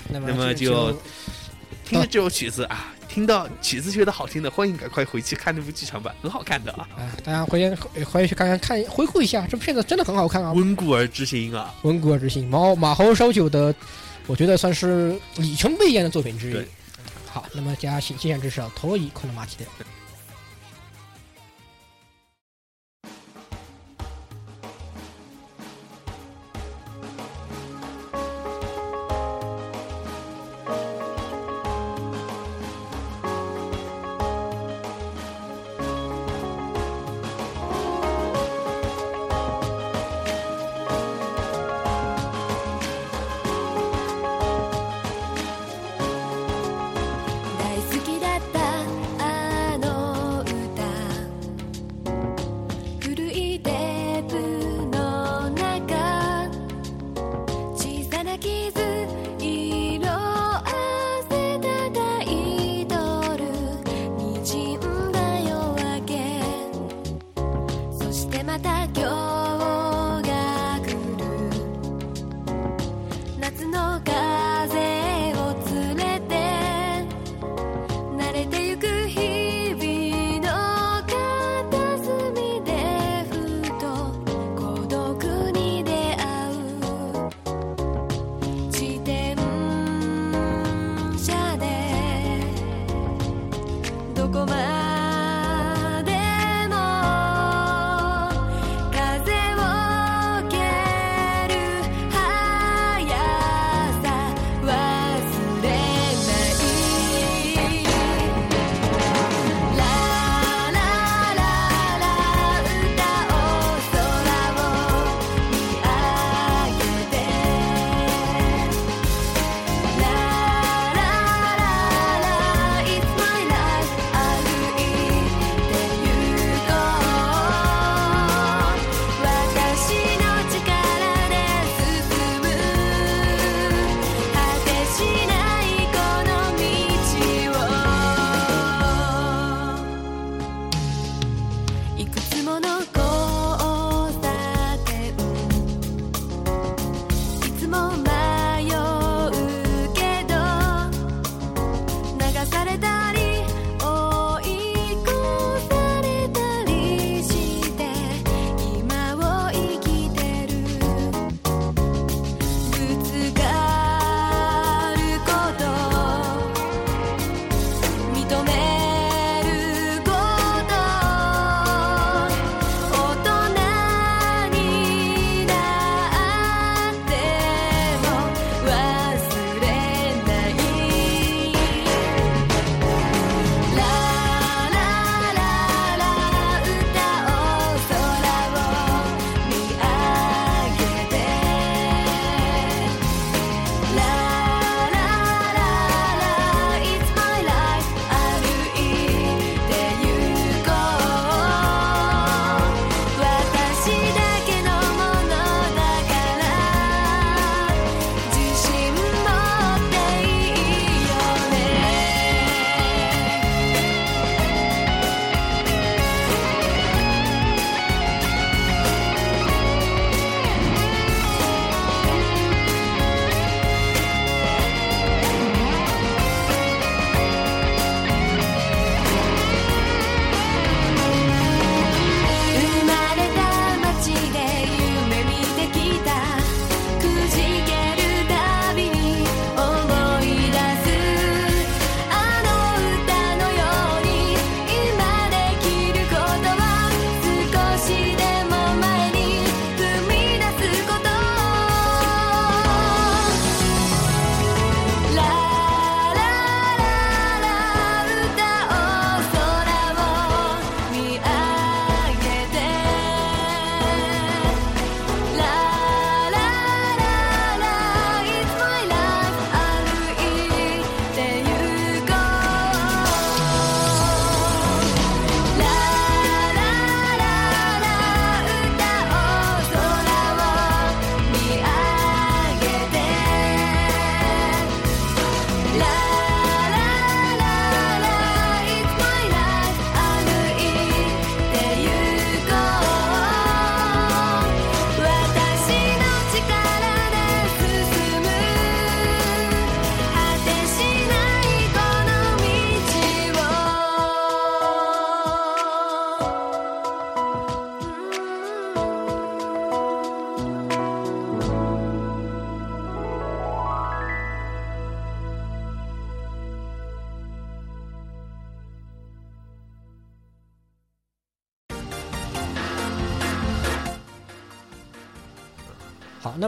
[0.08, 1.02] 那么就就
[1.85, 11.74] 听着这首曲子啊，听到曲子觉得好听的，欢迎赶快回去看那部剧场版，很好看的啊，啊，大家回去回回去看看看回顾一下，这片子真的很好看啊，温故而知新啊。
[11.82, 13.74] 温故而知新，马马猴烧酒的，
[14.26, 16.66] 我觉得算是里程碑一样的作品之一对。
[17.33, 19.57] 好，那么大家请接下来这首《头一可能马记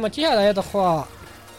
[0.04, 1.08] 么接下来的话，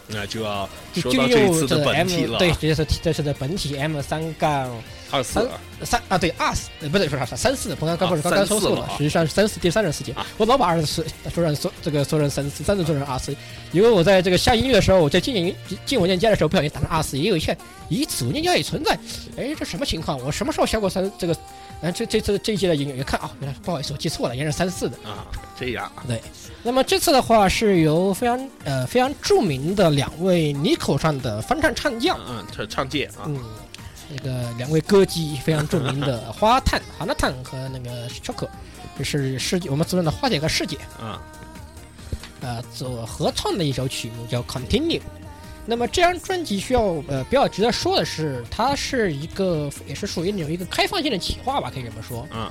[0.06, 4.70] 那就要就就说到这次的本 M 体了，对，这是这是的本体 M 三杠
[5.10, 5.48] 二四
[5.82, 11.04] 三啊对二四，呃不对，说啥三四，刚刚刚不是啊刚刚说错了啊实际上是三四第三人世界啊，我老把二十四
[11.34, 13.34] 说成说这个说成三四，三四说成二四，
[13.72, 17.56] 因为我在这个下音乐的时候，我在进进进文件夹的时候不小心打成二四，也有一圈，
[17.90, 18.96] 咦，此文件夹也存在，
[19.36, 20.18] 哎，这什么情况？
[20.24, 21.36] 我什么时候下过三这个？
[21.82, 24.96] 呃，这这次这一季的音乐一看啊，原来不好意思，我记错了，原来是三四的。
[25.04, 25.26] 啊，
[25.58, 25.84] 这样。
[25.96, 26.04] 啊
[26.62, 33.38] 那么这次的话是由非常呃非常著名的两位尼口上的翻唱唱将，嗯，唱唱界啊，嗯，
[34.10, 38.48] 那个两位歌姬非常著名的花探、哈娜探和那个 Choco，
[38.98, 41.22] 这是世界我们俗称的花姐和世姐，啊
[42.40, 44.98] 呃，所合唱的一首曲目叫《Continue》。
[45.66, 52.26] 那么这张专辑需要呃比较值得说的是，它是一个也是属于那种一个开放性的企划吧，可以这么说。
[52.32, 52.50] 嗯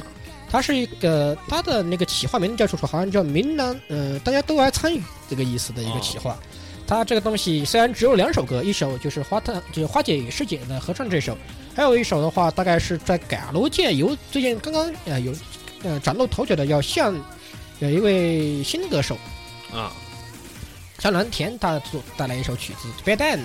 [0.49, 6.37] 它是一个它的那个企划名字叫做好像叫“明南”，呃，大家都来参与这个意思的一个企划。
[6.87, 11.35] 它这个东西虽然只有两首歌，一首就是花探就是花姐与师姐的合唱这首，
[11.75, 15.33] 还有一首的话大概是在改楼界有最近刚刚呃有
[15.83, 17.13] 呃崭露头角的，要向
[17.79, 19.17] 有一位新歌手
[19.73, 19.91] 啊
[20.99, 23.39] 向蓝田他做带来一首曲子《Bad End》。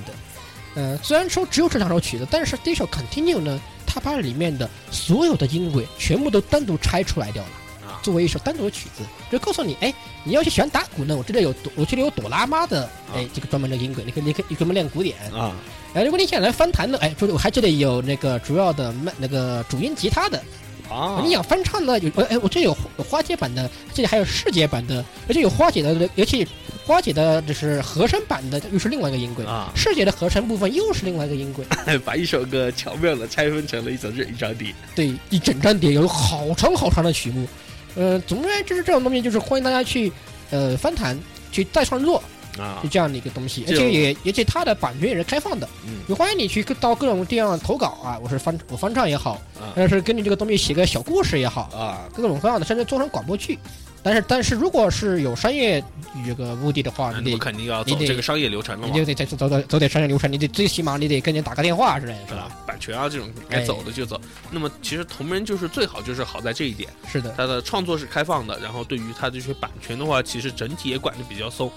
[0.74, 3.61] 呃，虽然说只有这两首曲子，但是第一首《Continue》呢，
[3.93, 7.49] 它把里面的所有的音轨全部都单独拆出来掉了。
[7.49, 9.93] 啊作为一首单独的曲子，就告诉你，哎，
[10.24, 15.16] 你要是喜欢打鼓呢，我这里有朵，我这里有朵拉妈的，哎，这个专门的音轨，你可以，你可以，你专门练鼓点。
[15.34, 15.53] 啊
[15.93, 20.41] 哎，如果你想来翻弹呢，哎，这里我还这里有那个主要的麦那个主音吉他的。
[20.88, 26.47] 啊你想翻唱呢，有，哎，我这有有花街版的，这里还有世界版的，而且有花姐的，而且
[26.91, 29.47] 花姐的就是和声版的，又是另外一个音轨。
[29.47, 31.64] 啊，世姐的合成部分又是另外一个音轨，
[32.05, 37.47] 把一首歌巧妙的拆分成了一整一张碟对，一整张碟有好长好长的曲目。
[37.95, 40.12] 呃，总之就是这种东西，就是欢迎大家去
[40.51, 41.16] 呃翻弹，
[41.53, 42.20] 去再创作，
[42.59, 42.80] 啊。
[42.82, 46.01] 就这样的一个东西，而且也而且它的版权也是开放的，嗯。
[46.09, 49.70] 也欢迎你去到各种地方投稿啊，我是翻我翻唱也好，啊。
[49.76, 52.09] 或者是根据这个东西写个小故事也好，啊。
[52.12, 53.57] 各种各样的，甚至做成广播剧。
[54.03, 55.82] 但是但是如果是有商业
[56.26, 62.51] 这个目的的话，你肯定要走这个商业流程了嘛你就，得走走走走点商业流程，你得最起码你得跟人打个电话之类的，是吧？
[62.66, 64.20] 版权啊这种该走的就走。
[64.51, 71.70] 那么其实同人就是最好就是好在这一点，是的，它的创作是开放的，然后对于它这些版权的话，其实整体也管得比较松。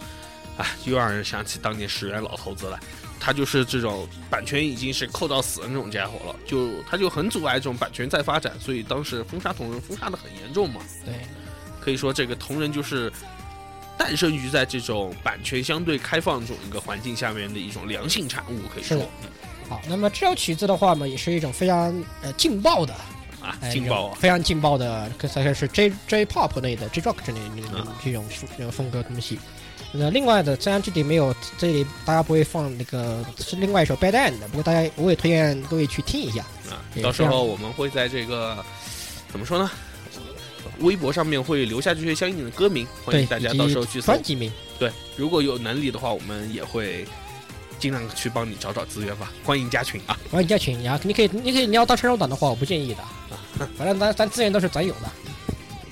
[0.55, 2.79] 哎，又让人想起当年石原老头子了，
[3.19, 10.79] 他就是这种版权已经是扣到死的那种家伙了，就他就很阻碍这种版权再发展，所以当时封杀同人封杀的很严重嘛。
[11.03, 11.13] 对。
[11.83, 13.11] 可以说这个同人就是
[13.97, 18.97] 诞生于在这种版权相对开放这种一个环境下面的一种良性产物，可以说
[19.67, 22.93] 好，那么这首曲子的话嘛，也是一种非常呃劲爆的，
[23.41, 24.17] 啊，哎劲爆啊！
[24.19, 28.25] 非常劲爆的，可算是 J J pop 类的 J rock 之类的嗯这种
[28.57, 29.37] 这种风格东西。
[29.95, 36.41] 那另外的，虽然这里没有，这里大家不会放那个是另外一首 Bad End 的，不过大家我也推荐各位去听一下。
[36.69, 38.57] 啊，到时候我们会在这个
[39.31, 39.69] 怎么说呢？
[40.80, 44.22] 微博上面会留下这些相应的歌名，欢对，迎大家以及到时候去搜专。
[44.22, 44.52] 辑名。
[44.78, 47.04] 对，如果有能力的话，我们也会
[47.78, 49.32] 尽量去帮你找找资源吧。
[49.44, 50.18] 欢迎加群啊！
[50.30, 53.02] 欢迎加群呀，你可以你可以你要当成肉党的话，我不建议的。
[53.76, 55.10] 反正咱咱资源都是咱有的。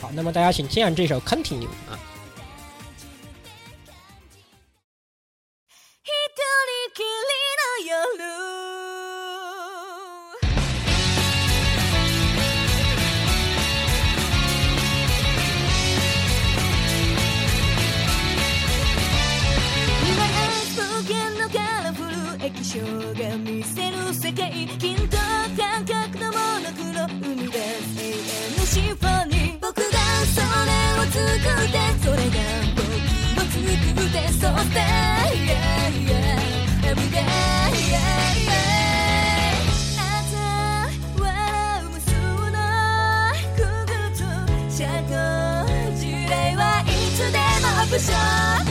[0.00, 1.68] 好，那么大家请听上这首 Continue。
[6.04, 6.48] 一人
[6.94, 7.90] きりの夜
[22.71, 25.17] ル液晶が見せる世界均等
[25.57, 29.83] 感覚のモノクロ生み出す永遠のシンフォニー僕が
[30.31, 31.39] それを作っ
[31.71, 32.37] てそれが
[32.75, 32.81] 僕
[33.37, 33.75] を作っ
[34.11, 34.79] て So stay
[35.45, 37.19] yeah, yeah, every day
[37.91, 38.07] yeah,
[38.47, 38.61] yeah
[41.89, 42.09] 無数
[42.51, 42.57] の
[43.57, 44.19] 空空と
[44.71, 45.11] 社交
[45.97, 48.70] 辞令はいつでも不詳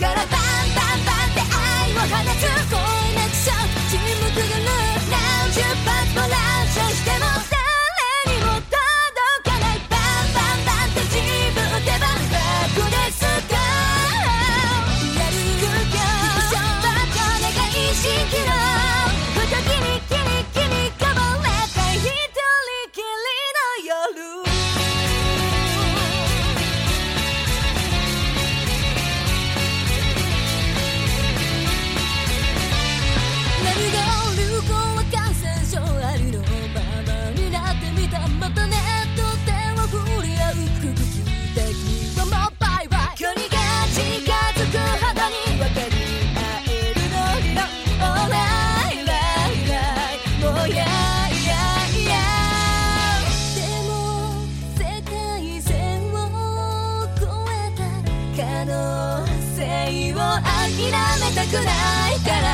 [0.00, 2.80] からバンバンバンって愛を放つコ
[3.12, 4.72] ネクション沈黙が無
[5.10, 6.32] 何十発も乱
[6.68, 7.39] 射しても
[60.88, 60.96] め
[61.34, 61.68] たくな
[62.10, 62.46] いから。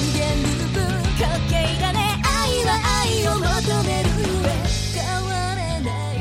[0.00, 0.80] 無限ループ
[1.20, 2.70] 滑稽だね愛は
[3.02, 3.46] 愛を求
[3.84, 4.50] めるゆえ
[4.94, 6.16] 変われない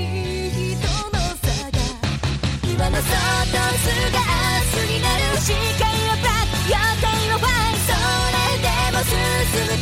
[0.53, 0.77] 人
[1.09, 1.75] の差が。
[2.63, 3.09] 今のそう
[3.49, 5.45] とすが明日になる視
[5.79, 6.69] 界はブラック。
[6.69, 9.11] 予定はファイそれでも進
[9.65, 9.73] む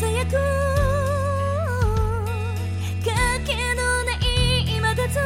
[0.00, 0.38] さやくか
[3.44, 5.20] けのない今だと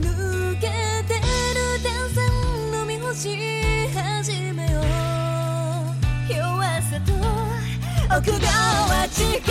[0.00, 0.68] 抜け
[1.08, 1.20] てる
[1.82, 2.22] 電線
[2.80, 3.24] 飲み干し
[3.92, 4.84] 始めよう。
[6.32, 7.12] 弱さと
[8.16, 8.46] 奥側
[8.86, 9.42] は違う。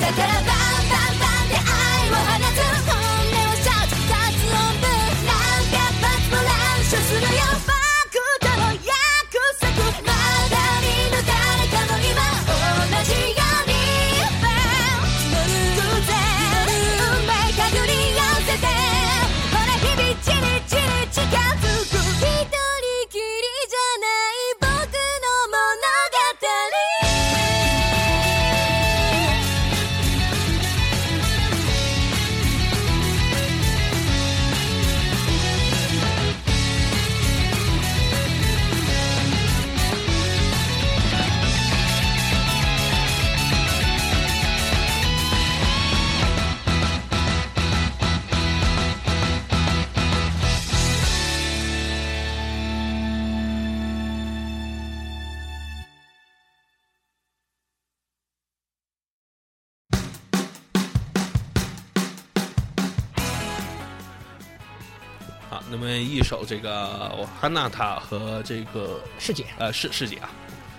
[0.00, 0.65] だからバ
[66.26, 69.46] 首这个汉娜塔和这个师姐。
[69.58, 70.28] 呃师师姐啊，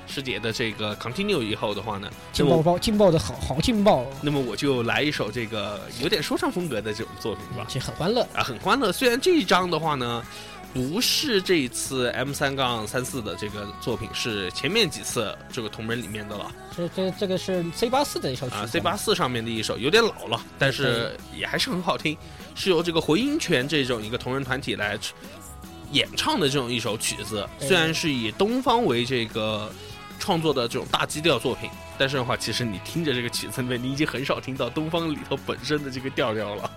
[0.06, 7.66] 师姐的这个 continue 以后的话呢，劲爆爆劲爆的好好劲爆，那么我就来一首这个有点说唱风格的这种作品吧。
[7.70, 8.22] 其实很欢乐。
[8.34, 8.92] 啊，很欢乐。
[8.92, 10.24] 虽然这一张的话呢，
[10.74, 16.52] 不是这一次 M 三杠三四的这个作品，是前面几次这个同人里面的了。
[16.76, 22.16] 这这这个是 C 八四的一首曲啊子，C 八四上面的一首，有点老了，但是也还是很好听，
[22.54, 24.98] 是由这个回音泉这种一个同人团体来
[25.92, 29.72] 演唱的这种一首曲子，虽然是以东方为这个。
[30.20, 36.70] 创作的这种大基调作品，但是的话，其实你听着这个曲子里面，你已经很少听到东方里头本身的这个调调了。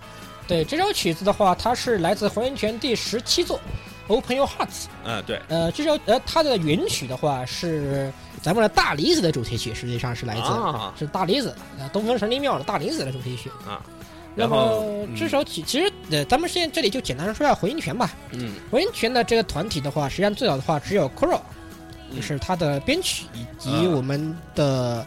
[0.46, 3.58] 对这首曲子的话，它是来自还原泉第十七作
[4.08, 4.84] 《Open Your Hearts》。
[5.04, 13.48] 嗯，对，呃，这首呃它的原曲的话是咱们的大梨子的主题曲，实际上是来自、啊是大梨子呃东方神灵庙的大梨子的主题曲。
[13.66, 13.99] 啊，那
[14.36, 18.10] 然后至少其其实呃咱们现在这里就简单地说一下回音泉吧。
[18.32, 25.06] 嗯，回音泉的这个团体的话，实际上最早的话只有嗯就是他的编曲以及啊我们的。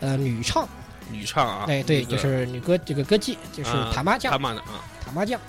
[0.00, 0.68] 呃，女唱，
[1.10, 5.40] 女唱啊，对对，就是女歌，这个歌姬就是啊塔麻将他，妈的啊，塔麻将，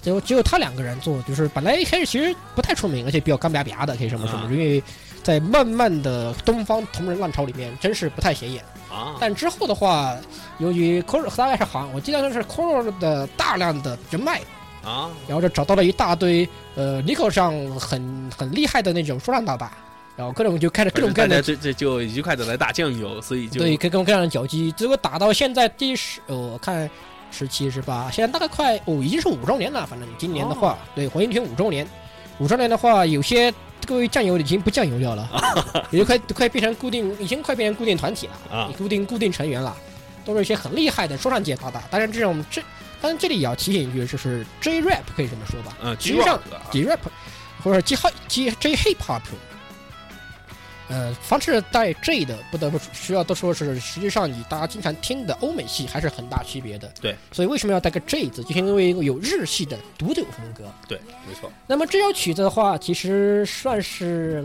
[0.00, 4.82] 只有只有他两个人做，就是本来一开始其实不太出名，而且比较干巴巴的，可以这么说，啊因为
[5.22, 8.64] 在漫漫的东方同人浪潮里面，真是不太显眼。
[8.90, 10.16] 啊，但之后的话，
[10.58, 14.40] 由于 Koro 大概是好像我记得是 Koro 的大量的人脉，
[14.84, 19.72] 啊，然后就找到了一大堆呃 Nico 上很很厉害的那种说唱大大，
[20.16, 26.90] 然后各种就开始各种各样的这这就愉快的来打酱油，所以就对，各种各样的脚击，结果打到现在第十，呃，我看
[27.30, 29.86] 十七十八，现在大概快哦，已经是五周年了。
[29.86, 31.86] 反正今年的话，对火焰拳五周年，
[32.38, 33.54] 五周年的话，有些
[33.86, 35.28] 各位酱油已经不酱油料了，
[35.90, 39.76] 也就快快变成固定，已经快变成固定团体了，啊固定固定成员了，
[40.24, 41.82] 都是一些很厉害的说唱界大大。
[41.90, 42.62] 当然，这种这，
[43.00, 47.00] 当然这里也要提醒一句，就是 J rap 可以这么说吧，嗯，实际上 J rap
[47.62, 49.20] 或者 J hip J J hip hop，
[50.90, 56.92] 呃，凡是带 J 的，不得不需要都说是，实际上你大家经常听的欧美系还是很大区别的。
[57.00, 60.64] 对，所以为什么要带个 J 字，就是因为有日系的独有风格。
[60.88, 64.44] 对，没错，那么这首曲子的话，其实算是，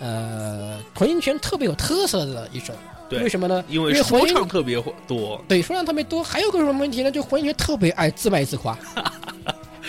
[0.00, 2.74] 呃混音圈特别有特色的一首。
[3.08, 3.64] 对为什么呢？
[3.68, 7.10] 因为混说音唱特别多，对说唱特别多，还有个什么问题呢？
[7.10, 8.78] 就混音圈特别爱自卖自夸，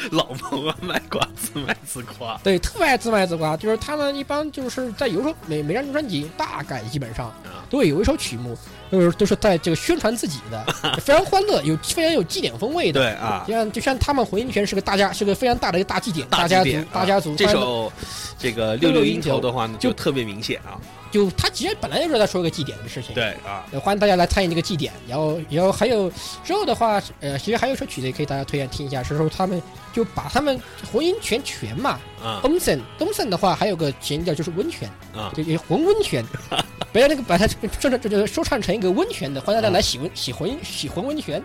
[0.11, 2.37] 老蒙啊卖瓜自卖自夸。
[2.43, 3.55] 对，特别爱自卖自夸。
[3.55, 8.57] 就是他们一般就是在有一首每每张专辑，大概基本上啊都会有一首曲目，
[8.91, 10.63] 都是都是在这个宣传自己的，
[11.01, 12.99] 非常欢乐，有非常有祭典风味的。
[12.99, 17.31] 对啊，就像就像他们回音泉是个大家是个非常大的一个大祭典，大大家族大家族。
[17.31, 17.93] 啊这他们首
[18.37, 20.77] 这个六六音头的话呢，就特别明显啊。
[21.11, 23.13] 就他其实本来就是在说一个祭典的事情。
[23.13, 26.09] 对啊，呃，欢迎大家来参与这个祭典，然后，然后还有
[26.43, 29.61] 之后的话，呃，其实还有一首曲子也可以大家推荐听一下，是说他们
[29.91, 30.57] 就把他们
[30.91, 36.23] 回音泉泉嘛，啊东森东森的话还有个前调就是温泉，啊就就混温泉，
[36.93, 41.41] 不要那个把它说成这个说唱成一个温泉的，欢迎大家来洗温洗混洗混温泉，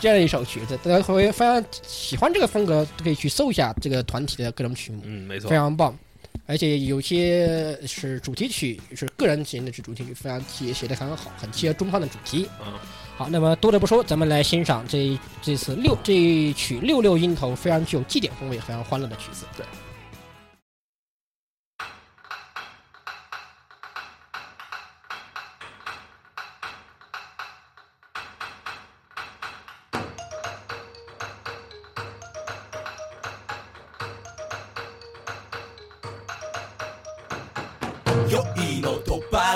[0.00, 5.00] 这样一首曲子，大家会非常喜欢这个风格，都可以去搜一下这个团体的各种曲目。
[5.04, 5.96] 嗯，没错非，常棒，
[6.46, 12.48] 而且有些是主题曲，是个人型的是主题曲，非常写写的很好，很契合中方的主题。
[12.60, 12.74] 嗯，
[13.16, 19.46] 好，那么多的不说，咱们来欣赏这这次六这一曲六六音头非常具有祭典风味、非常欢乐的曲子。
[19.56, 19.64] 对。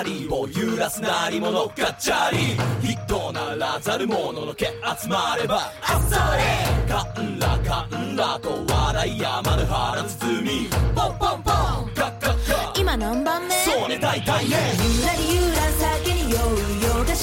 [0.03, 2.57] リを揺らす鳴り物ガチャリ。
[2.87, 6.93] 人ならざる者の毛集まればあっそれ。
[6.93, 10.69] かんらかんらと笑い山の腹包み。
[10.95, 11.91] ポンポンポン。
[11.93, 13.55] カッカッカ今何番目？
[13.55, 14.57] そうね大体ね。
[14.99, 17.15] ゆらりゆら酒に酔うよが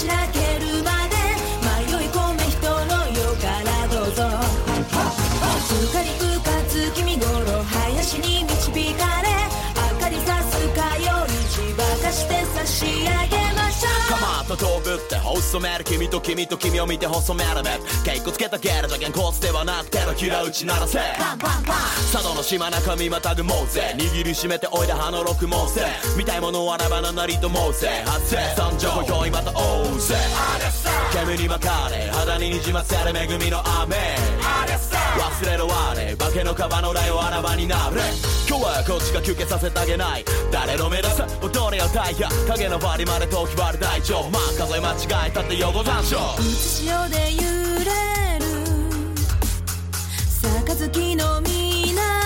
[14.89, 17.71] ぶって細める君と君と君を見て細める目
[18.09, 20.99] 稽古つけたゲルじゃけんコースではなく手のひら打ち鳴らせ。
[21.19, 21.77] パンパンパン
[22.11, 23.95] 佐渡の島中身またぐもうぜ。
[23.99, 25.83] 握りしめておいで葉の六毛せ
[26.17, 28.03] 見たいものはラバのなりともうぜ。
[28.07, 28.37] 発生。
[28.57, 30.17] 参上用意またおうぜ。
[31.13, 33.97] 煙に巻かれ肌ににじませる恵みの雨。
[35.19, 38.03] 忘れろ我化けの皮のライをあらばになれ
[38.49, 40.25] 今日はこっちが休憩させてあげない。
[40.51, 41.23] 誰の目指す？
[41.43, 44.31] 踊れよタイヤ影のバリまで時割る大丈夫。
[44.31, 47.43] まあ数え間違えたって横残暑うつ潮で揺
[47.85, 48.49] れる。
[50.41, 52.18] 杯の港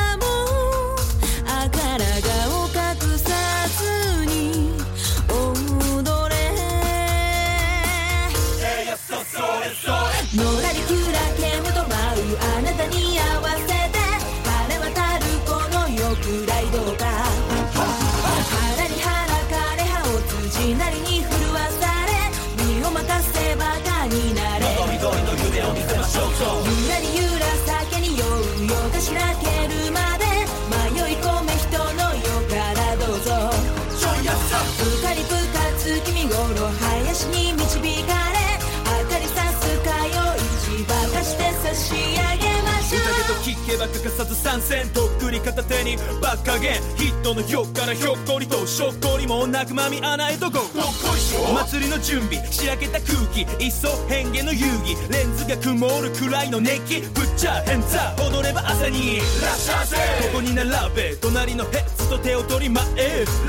[49.93, 62.83] み穴へとゴー祭りの準備しらけた空気一層変幻の遊戯レンズが曇るくらいの熱気ぶっちゃ変座踊れば朝にらっしゃせここに並べ隣のヘッズと手を取り前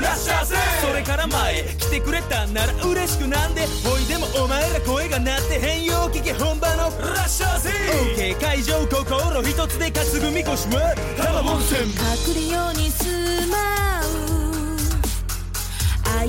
[0.02, 0.54] らっしゃせ
[0.86, 13.93] それから前来てくれたなら嬉しくなんでおいでもお前ら声が鳴って変よ聞け本場のらっしゃせ OK 会場心一つで担ぐみこしは玉温泉隠れように住ま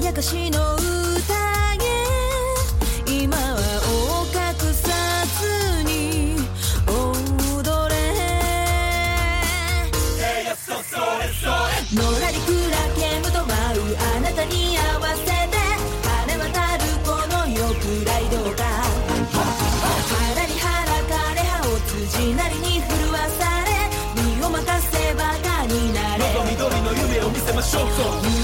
[0.04, 0.84] やかしの宴。
[3.08, 4.34] 今は尾を隠
[4.74, 4.92] さ
[5.40, 6.36] ずに
[6.86, 6.94] 踊
[7.90, 7.96] れ。
[11.96, 15.32] のらりくらけむと舞うあなたに合わせて。
[16.04, 18.64] 晴れ渡るこの世くらいどうか。
[20.12, 23.72] 腹に腹かれ葉を辻なりに震わされ。
[24.22, 26.22] 身を任せばかになれ。
[26.50, 28.35] 緑の夢を見せましょう。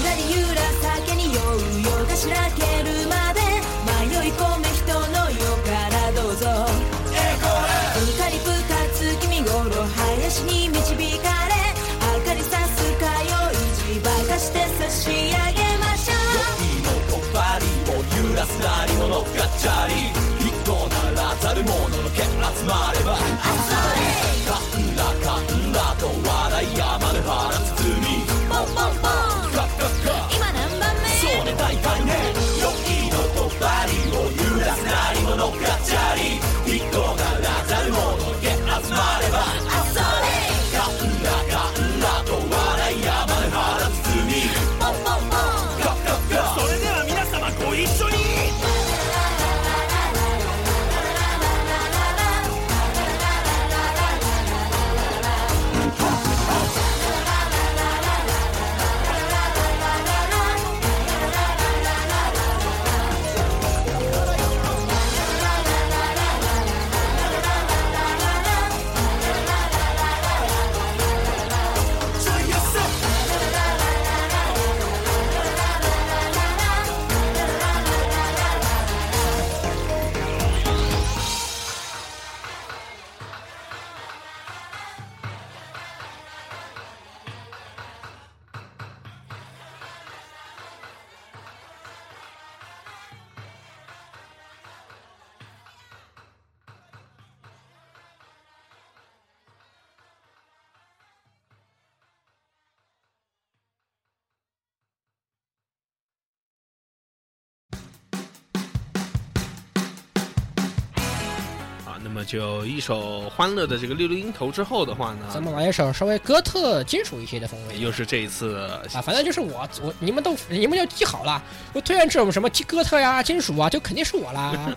[112.22, 117.78] 么就一首欢乐的这个六六音头之后的话呢，咱们来一首稍微哥特金属一些的风味。
[117.80, 118.56] 又是这一次
[118.94, 121.42] 啊，反正就是我我你们都你们就记好了，
[121.72, 124.40] 我推荐这种什么哥特呀、金属啊，就肯定是我啦。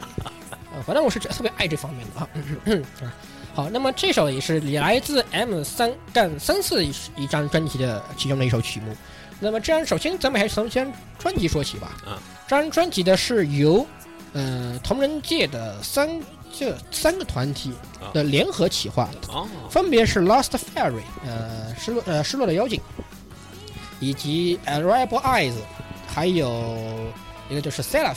[0.73, 2.27] 啊，反正我是特别爱这方面的啊。
[2.65, 2.83] 嗯
[3.53, 8.95] 好，那么这首也是来自 M 三杠三四一一张专辑的其中的一首曲目。
[9.39, 11.91] 那么这样，首先咱们还是从先专辑说起吧。
[12.05, 13.85] 啊，这张专辑的是由
[14.33, 16.09] 呃同人界的三
[16.57, 17.73] 这三个团体
[18.13, 22.79] 的联合企划，哦，分别是 Lost Fairy，呃，失落呃失落的妖精，
[23.99, 25.53] 以及 Arrival Eyes，
[26.07, 26.75] 还有
[27.49, 28.15] 一个就是 Self，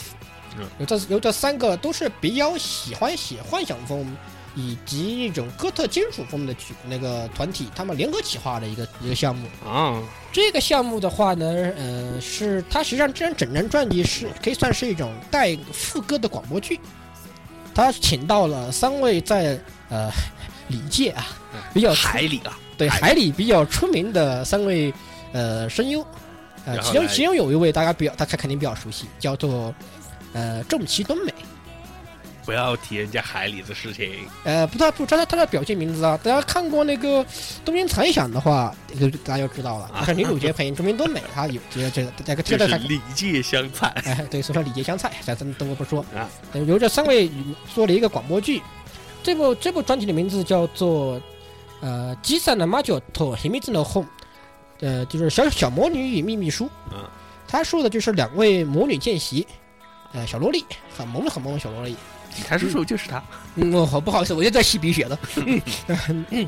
[0.57, 0.65] 嗯。
[0.79, 4.15] 有这有这三个都是比较喜欢写幻想风
[4.55, 9.47] 以及一种哥特金属风的曲那个团体，他们联合企划的一个一个项目。
[9.65, 11.45] 啊，这个项目的话呢，
[11.77, 16.79] 呃，是它实际上这张整张专辑是可以算是一种带副歌的广播剧。
[17.79, 19.57] 他请到了三位在
[19.89, 20.11] 呃
[20.67, 21.27] 礼界啊
[21.73, 24.93] 比较海里啊，对海海里比较出名的三位
[25.31, 26.05] 呃声优，
[26.65, 29.73] 呃，其中其中有一位大家比较大家肯定比较熟悉，叫做
[30.33, 31.33] 呃重崎敦美。
[32.49, 34.27] 不要提人家海里的事情。
[34.43, 36.19] 呃，不知道不知道他的表现名字啊？
[36.23, 37.23] 大家看过那个
[37.63, 39.85] 《东京残响》的话，就大家就知道了。
[39.93, 46.27] 啊是女主角配音中民多美，她有这个这个这个这个这是礼节香菜哎，对，所以说礼节香菜，咱咱等我不说啊。
[46.53, 47.29] 呃由这三位
[47.75, 48.63] 做了一个广播剧，
[49.21, 51.21] 这部这部专辑的名字叫做
[51.81, 54.07] 呃《基散的马九托秘密的 home》，
[54.79, 56.67] 呃，就是小小魔女与秘密书。
[56.91, 57.07] 嗯，
[57.47, 59.45] 他说的就是两位魔女见习，
[60.13, 60.65] 呃，小萝莉，
[60.97, 61.95] 很萌很萌的小萝莉。
[62.37, 63.21] 你看叔叔就是他。
[63.55, 65.19] 嗯，我好不好意思，我又在吸鼻血了。
[65.35, 65.61] 嗯
[66.29, 66.47] 嗯，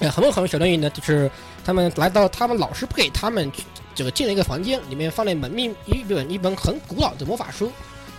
[0.00, 1.30] 呃，很多很多小段语呢，就是
[1.64, 3.50] 他们来到他们老师不给他们
[3.94, 7.70] 这个进了一个房间，里面放了一本秘一本一本很古老的魔法书。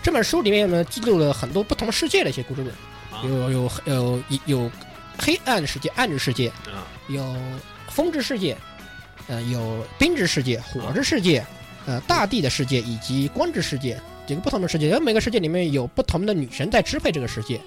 [0.02, 2.62] 这本书里面呢，记录了很多不同世界的一些故事
[3.12, 4.72] 啊本，有有有有
[5.18, 7.36] 黑暗世界、暗之世界，啊，有
[7.90, 8.56] 风之世界，
[9.28, 11.46] 呃，有冰之世界、火之世界，
[11.86, 14.94] 呃，大地的世界以及光之世界，几个不同的世界。
[14.94, 17.60] 而每个世界里面有不同的女神在支配这个世界。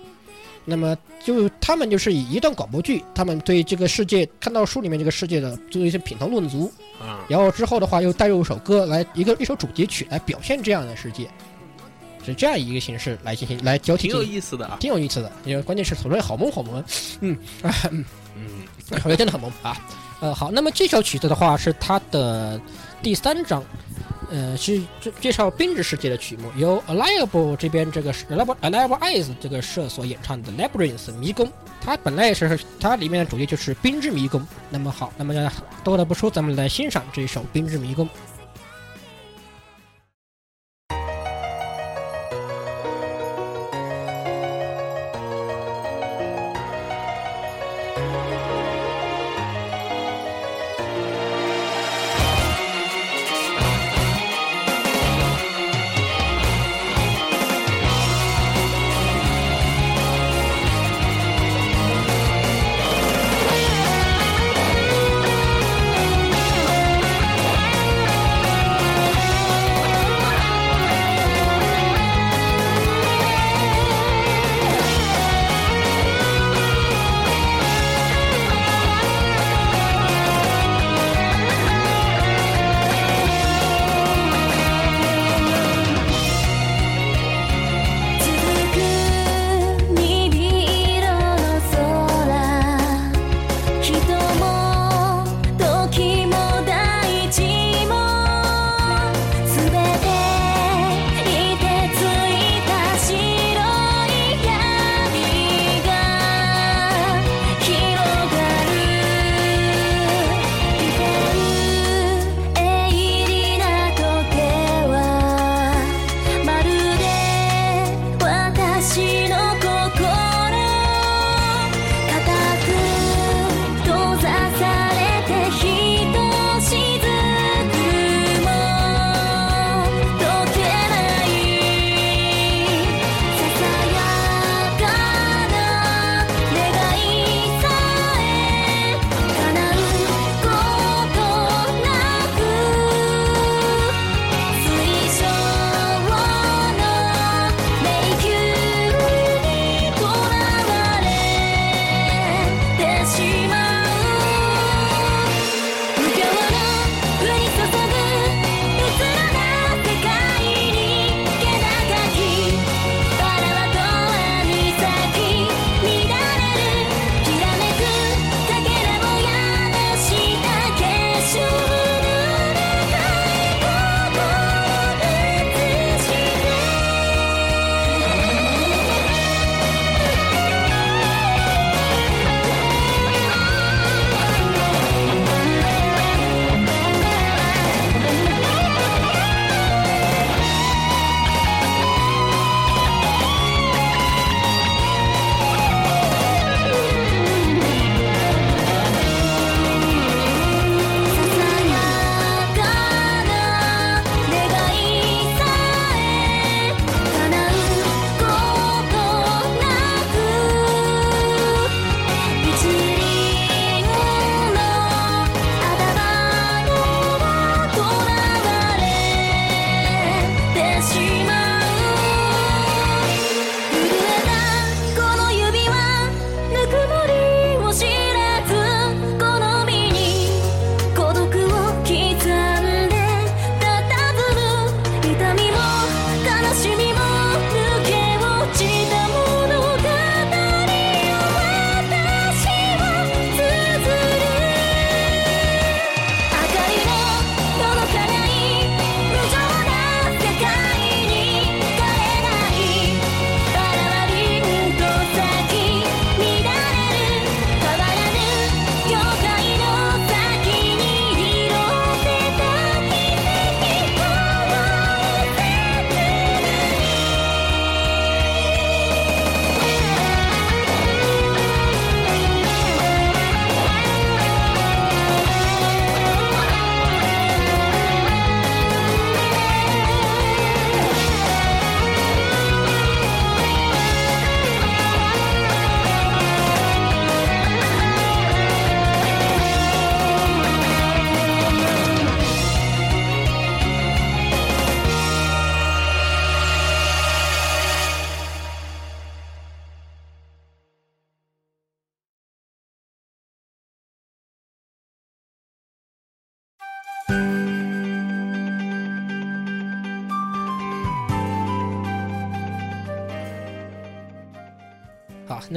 [0.64, 0.94] 那么
[1.24, 11.26] 就他们就是以一段广播剧，他们对这个世界看到书里面这个世界的做一些品头论足，啊，然后之后的话又带入一首歌来一个一首主题曲来表现这样的世界，
[12.26, 14.76] 是这样一个形式来进行来交替挺有，意思的啊。
[14.78, 15.32] 挺有意思的。
[15.46, 16.84] 因为关键是所谓好萌好萌，
[17.20, 18.04] 嗯啊嗯。
[18.36, 19.74] 嗯，我觉得真的很萌啊。
[20.20, 22.60] 呃，好，那么这首曲子的话是它的
[23.02, 23.64] 第三章，
[24.30, 31.50] 呃，是介介绍冰之世界的曲目，由 Aliable 这边这个 Aliable Aliable Eyes 这个社所演唱的 Labyrinth 迷宫。
[31.80, 34.46] 它本来也是它里面的主题就是冰之迷宫。
[34.68, 35.34] 那么好，那么
[35.82, 38.06] 多的不说，咱们来欣赏这一首冰之迷宫。「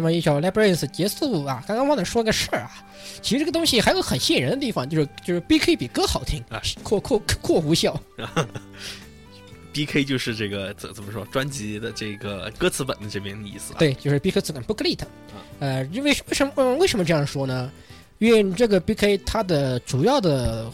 [0.02, 2.72] 那么一首 Labyrinth 结束啊，刚刚忘了说个事儿啊，
[3.22, 8.02] 其实这个东西还有很吸引人的地方，就是就是 BK 比歌好听啊，括括括弧笑，
[9.72, 14.98] B K 就是这个怎怎么说专辑的这个歌词本的这边的意思、啊。，对，就是 BK 词本 booklet，
[15.60, 17.72] 呃，因为为什么嗯为什么这样说呢？
[18.18, 20.68] 因为这个 BK 它的主要的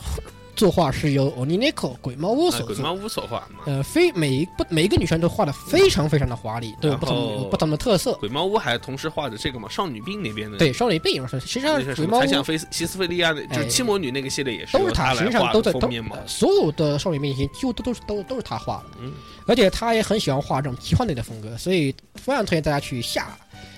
[0.58, 2.76] 作画是由 Onineko 鬼猫屋所做。
[2.76, 3.64] 鬼猫屋所画嘛。
[3.68, 8.14] 呃，非每一不每一个女生都画的非常非常的华丽，都有不同不同的特色。
[8.16, 16.16] 鬼猫屋还同时画着这个嘛少女病那边的对，少女病实际上那个什鬼猫屋么残响菲西斯菲利亚的，就是哎七魔女那个系列也是都是他，由他实际上都在都封面嘛。
[16.16, 19.14] 呃所有的少女明星几乎都都是都都是他画的，嗯，
[19.46, 23.38] 而且他也很喜欢画这种奇幻类的风格，所以非常推荐大家去下。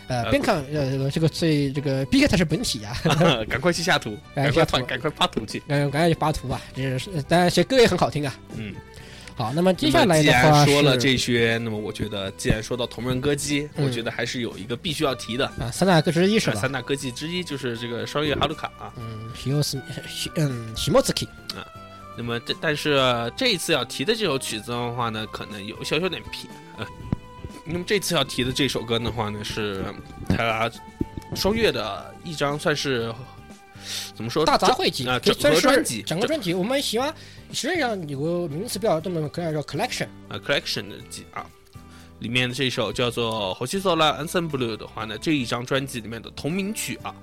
[0.10, 2.94] 呃，呃边看呃这个所以这个 B K 才是本体啊，
[3.48, 5.64] 赶快去下图，赶快发，赶快发图去。
[5.68, 8.36] 嗯，赶快去发图吧，这是当然写歌也很好听啊。
[8.58, 8.74] 嗯，
[9.36, 15.46] 好，那么接下来的话然说了这些，那么我觉得既然说到同人歌姬，嗯我觉得还是有一个必须要提的。
[15.60, 16.60] 啊三大歌之一是吧？
[16.60, 18.92] 三大歌姬之一就是这个双月哈鲁卡啊。
[18.98, 19.80] 嗯，喜莫斯
[20.36, 21.28] 嗯喜莫斯基
[22.18, 26.52] 那么这但是、呃这一次要提的这首曲子的话呢，可能有小小点偏。
[26.78, 26.86] 呃，
[27.72, 29.86] 那么这次要提的这首歌的话呢，是
[30.28, 30.70] 他
[31.36, 33.14] 双月的一张算是
[34.16, 37.14] 怎么说大杂烩集啊，整合算是专辑，整个专辑，我们喜欢
[37.54, 41.46] 实际上有个名词比较这么可以叫 collection，啊 collection 的集啊。
[42.20, 47.16] 里面的这首叫做《火西索拉 Ensemble》的话呢，这一张专辑里面的同名曲啊，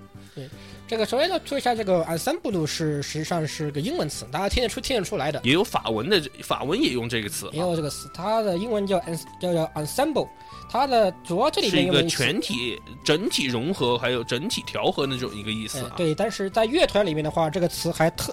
[0.89, 5.41] 这个首先要说一下，这个 ensemble 是实际上是个英文词，大家听得出听得出来的。
[5.43, 10.28] 也有法文的，法文也用这个词、也啊，有这个词，它的英文叫 ens 叫叫 ensemble，
[10.70, 15.89] 它的主要这里是一个全体、整体融合还有整体调和那种一个意思啊。
[15.91, 18.32] 呃对，但是在乐团里面的话，这个词还特，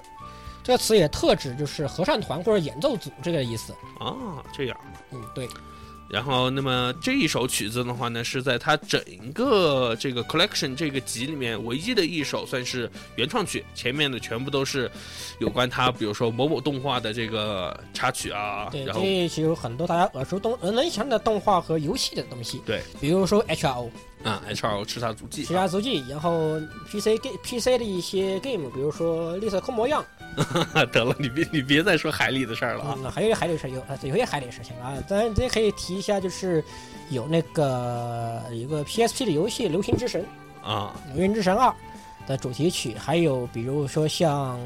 [0.62, 3.72] 这个词也特指就是合唱团或者演奏组这个意思。
[3.98, 4.14] 啊，
[4.56, 4.76] 这样。
[5.10, 5.48] 嗯，对，
[6.08, 9.02] 然后，那么这一首曲子的话呢，是在它整
[9.32, 14.90] 个这个 collection 这个集里面唯一的一首算是原创曲，前面的全部都是
[15.40, 22.82] 有关它，比如说某某动画的这个插曲啊，对，然后这里其实有很多大家耳熟动耳能详的动画和游戏的东西，对。
[23.00, 23.90] 比如说 HRO、
[24.22, 24.84] 啊，H.R.
[24.84, 30.23] 吃它足迹其他足迹，然后 PC game PC 的一些 game，比如说绿色空模样，啊，
[30.92, 32.94] 得了，你别你别再说海里的事儿了啊。
[32.98, 34.94] 嗯，还有一个海里事有啊，有些海里事情啊。
[35.08, 36.62] 当然，这可以提一下，就是
[37.10, 40.24] 有那个一个 PSP 的游戏《流行之神》。
[40.68, 41.68] 啊，《流星之神二》
[42.26, 44.58] 的主题曲，还有比如说像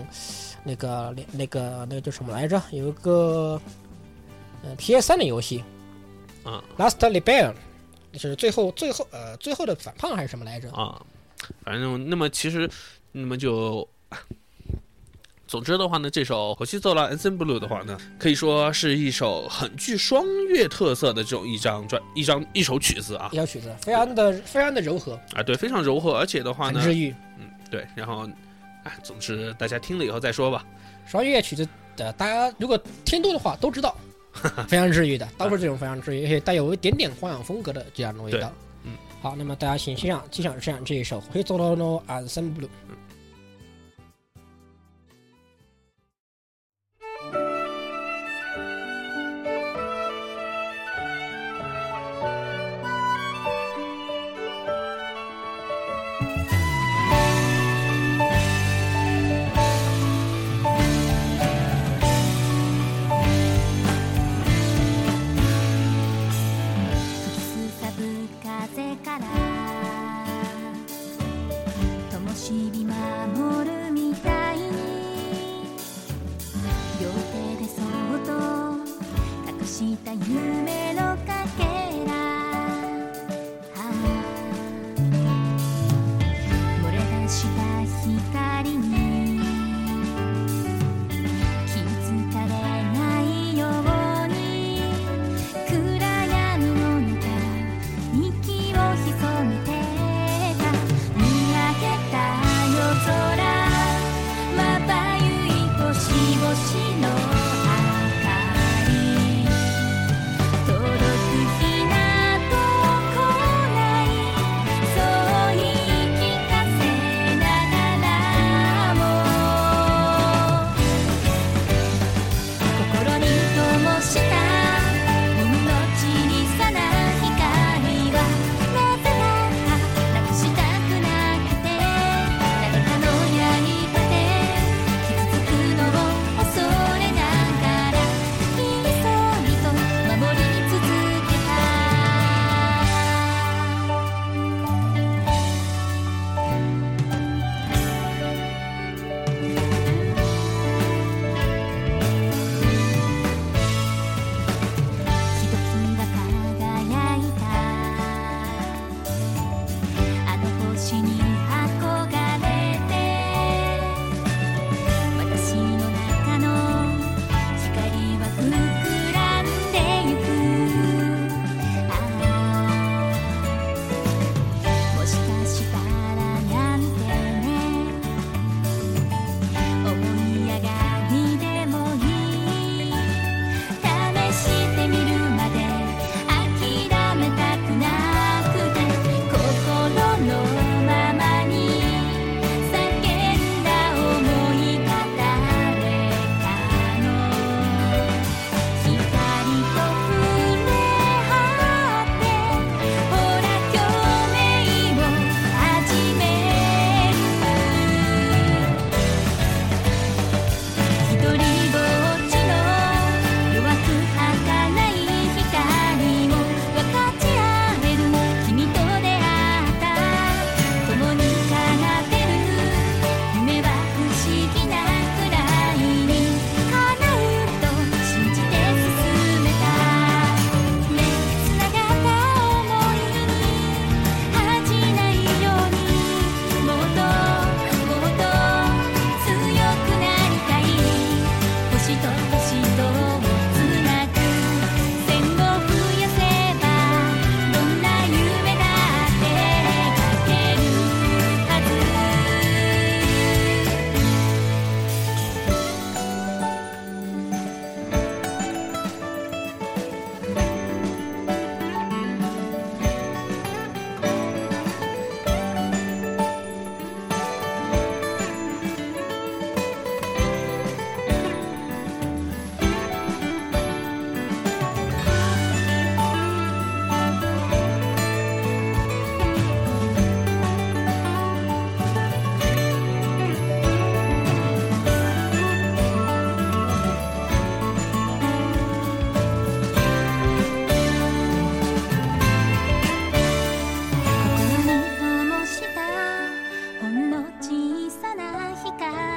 [0.62, 2.62] 那个那个那个叫什么来着？
[2.70, 3.60] 有一个
[4.62, 5.64] 呃 PS 三的游戏
[6.44, 7.52] 啊，Last Rebellion，
[8.12, 10.70] 就是最后最后呃最后的反叛还是什么来着？
[10.70, 11.02] 啊，
[11.64, 12.70] 反正那么其实，
[13.10, 13.88] 那么就，
[15.48, 27.14] 总之的话呢，这首《火西奏了 Ensemble》的话呢，可以说是一首很具双乐特色的这种一张专一张一首曲子啊一首曲子，非常的非常的柔和，啊，对，非常柔和，而且的话呢，很治愈。
[27.38, 28.28] 嗯，对，然后，
[28.84, 30.62] 哎，总之大家听了以后再说吧。
[31.06, 33.96] 双乐曲子的，大家如果听多的话都知道，
[34.68, 38.52] 非常治愈的，都是这种非常治愈，而且带有一点点幻想风格的这样的味道。
[38.84, 38.92] 嗯，
[39.22, 42.64] 好，那么大家请欣赏欣赏欣赏这一首《灰走 no ensemble》。
[42.68, 42.97] 吹
[69.04, 69.26] から。
[72.10, 74.68] 灯火守るみたいに。
[77.00, 77.84] 両手でそっ
[78.26, 78.32] と
[79.60, 81.37] 隠した夢の影。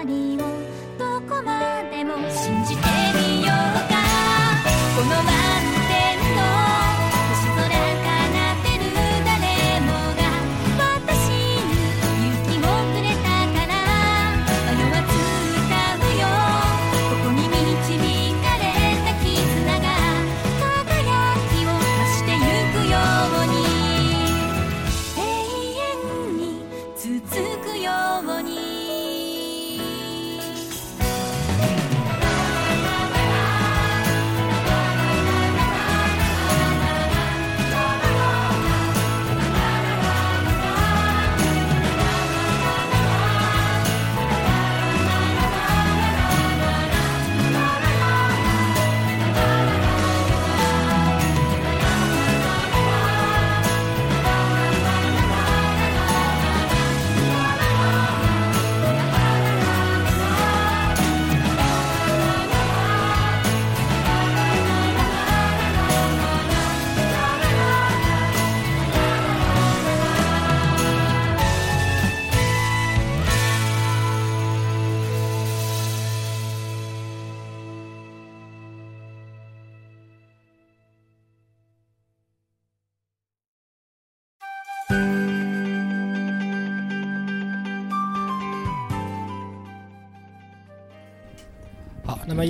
[0.04, 0.46] りを
[0.98, 2.16] どこまでも。
[2.30, 2.91] 信じて。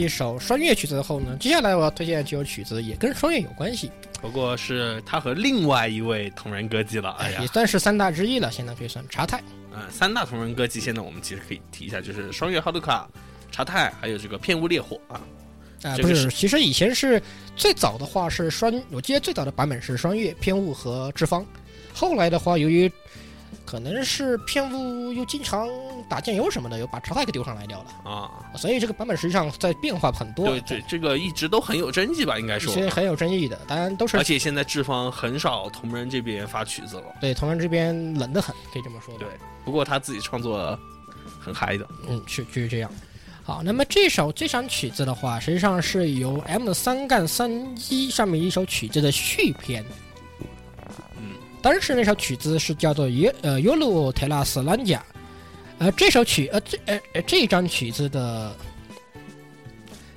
[0.02, 7.12] 一首双月曲子后呢，接下来我要推荐的这首曲子也跟双月有关系，不过是他和另外一位同人歌姬了。
[7.20, 9.40] 哎呀也，算是三大之一了，现在可以算茶太。
[9.72, 13.08] 嗯，三大同人歌姬，现在我们其实可以提一下，就是双月哈鲁卡、
[13.52, 15.22] 茶太，还有这个片屋烈火啊。
[15.84, 17.22] 啊、这个不是，其实以前是
[17.56, 21.46] 最早的话是双，我记得最早的版本是双月、偏雾和志方，
[21.94, 22.92] 后来的话由于
[23.66, 25.68] 可能是篇幅又经常
[26.10, 32.74] 打酱油什么的，又把茶太给丢上来掉了，啊，所以这个版本实际上在变化很多，对，对这个一直都很有争议吧，应该说。
[32.74, 39.18] 其实很有争议的，当然都是而且现在志方很少同人这边发曲子了，对同人这边冷得很，可以这么说。
[39.18, 39.28] 对，
[39.64, 40.78] 不过他自己创作
[41.40, 41.88] 很嗨的。
[42.10, 42.92] 嗯，是就是这样。
[43.44, 47.52] 好，那么这首这场曲子的话，实际上是由 M 三杠三
[47.90, 49.84] 一上面一首曲子的续篇。
[51.62, 55.04] 嗯，当时那首曲子是叫做耶呃尤鲁特拉斯兰加，
[55.78, 58.56] 呃这首曲呃这呃呃这张曲子的。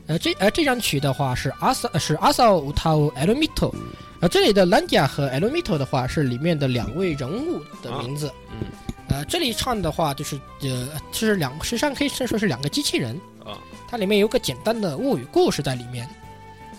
[0.06, 3.74] 呃，这呃这张曲的话是阿萨是阿萨乌塔乌 e l m i t o
[4.20, 8.30] 呃这里的兰加和 e l m i t o 的话是里面的两位人物的名字。
[8.50, 8.66] 嗯，
[9.08, 13.56] 呃，这里唱的话就是呃，就是两，实际上可以说是两个机器人啊。
[13.88, 16.06] 它里面有个简单的物语故事在里面。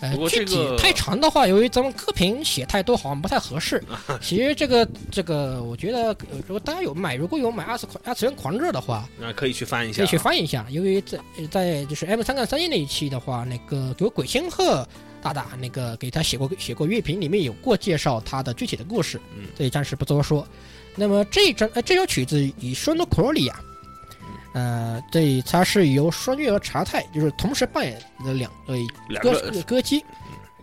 [0.00, 3.82] 呃具体太长的话，由于咱们歌评写太多，好像不太合适。
[4.20, 9.98] 其实这个这个，我觉得呃如果大家有买，如果有买二次二次元狂热的话，那可以去翻一下。
[9.98, 10.66] 可以去翻一下。
[10.70, 11.18] 由于在
[11.50, 14.86] 在就是 M 三杠三一那一期的话，那个有鬼仙鹤
[15.22, 20.46] 大大那个给他写过写过乐评，里面有过介绍他的具体的故事，嗯这里暂时不多说。
[20.94, 23.60] 那么这张呃这首曲子以 o k o r i 啊，
[24.56, 28.86] 呃，这它是由双月和茶太就是同时扮演的两位
[29.20, 30.02] 歌歌姬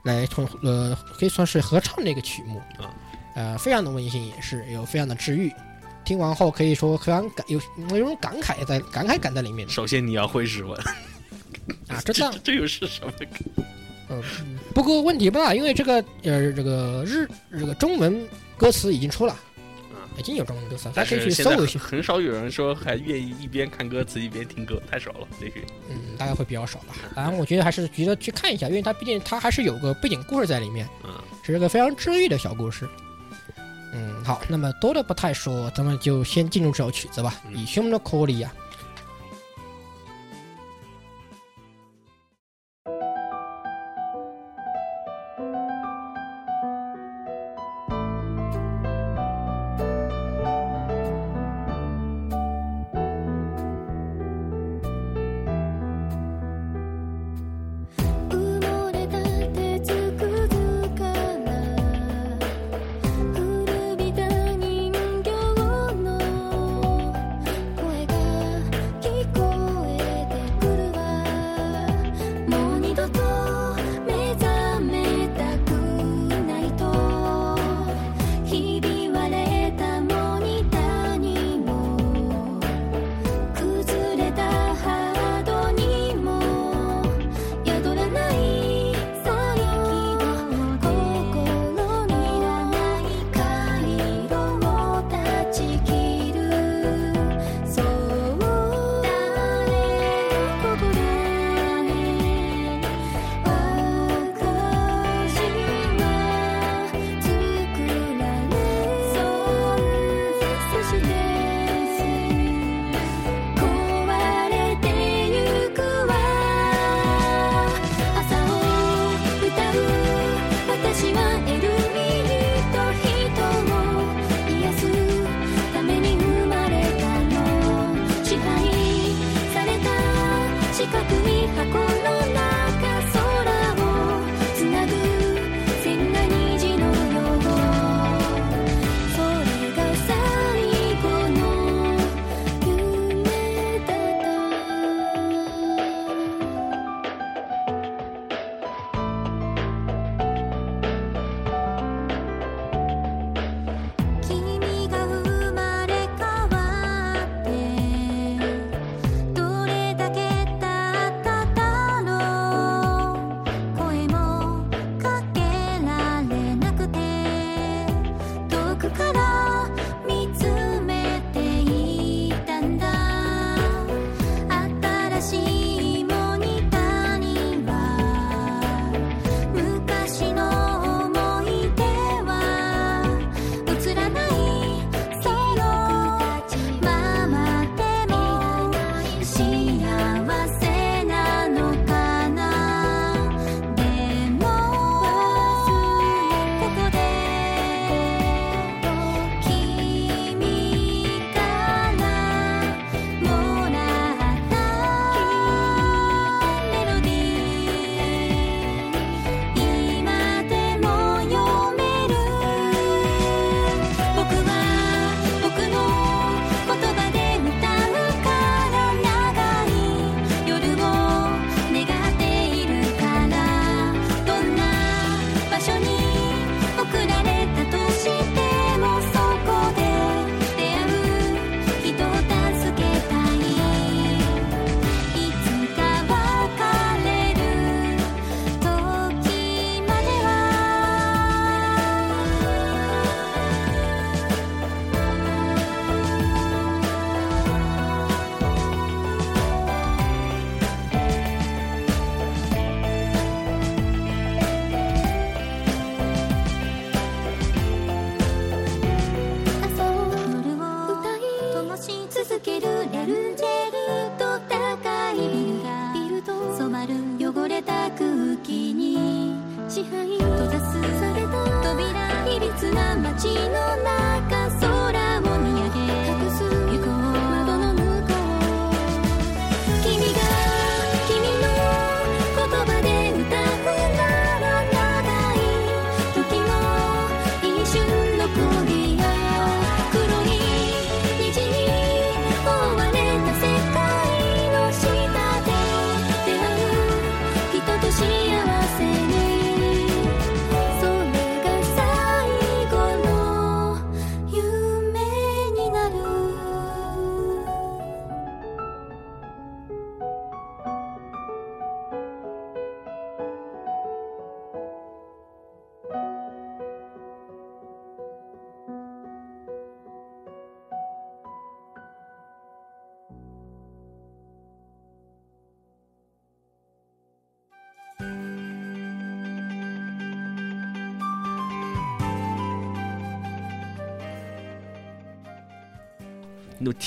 [0.02, 2.90] 来同呃可以算是合唱这个曲目啊，
[3.36, 5.53] 呃，非常的温馨，也是有非常的治愈。
[6.03, 7.61] 听完后可以说非常感有
[7.91, 10.76] 有一种感慨在感慨感在里面首先你要会日文，
[11.88, 12.32] 啊，真的。
[12.34, 13.14] 这这又是什么？
[14.10, 14.24] 嗯，
[14.74, 19.53] 不过问题不大，因为这个呃这个日这个中文歌词已经出了，啊，
[20.18, 21.80] 已经有中文歌词，大但家可以去搜一下。
[21.80, 25.27] 很少有人说还愿意一边看歌词一边听歌，太少了。
[25.40, 25.60] 这个
[25.90, 26.95] 嗯，大概会比较少吧。
[27.14, 31.11] 反正，我觉得还是值得去看一下，因为它毕竟它还是有个背景故事在里面，嗯，
[31.44, 32.88] 是个非常治愈的小故事。
[33.95, 38.62] 嗯，好，那么多的不太说，咱们就先进入这首曲子吧，嗯以兄的口里呀啊。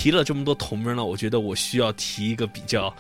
[0.07, 2.95] 提了这么多同人了，我觉得我需要提一个比较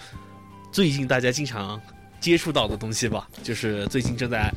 [0.72, 1.80] 最近大家经常
[2.18, 4.52] 接触到的东西吧，就是最近正在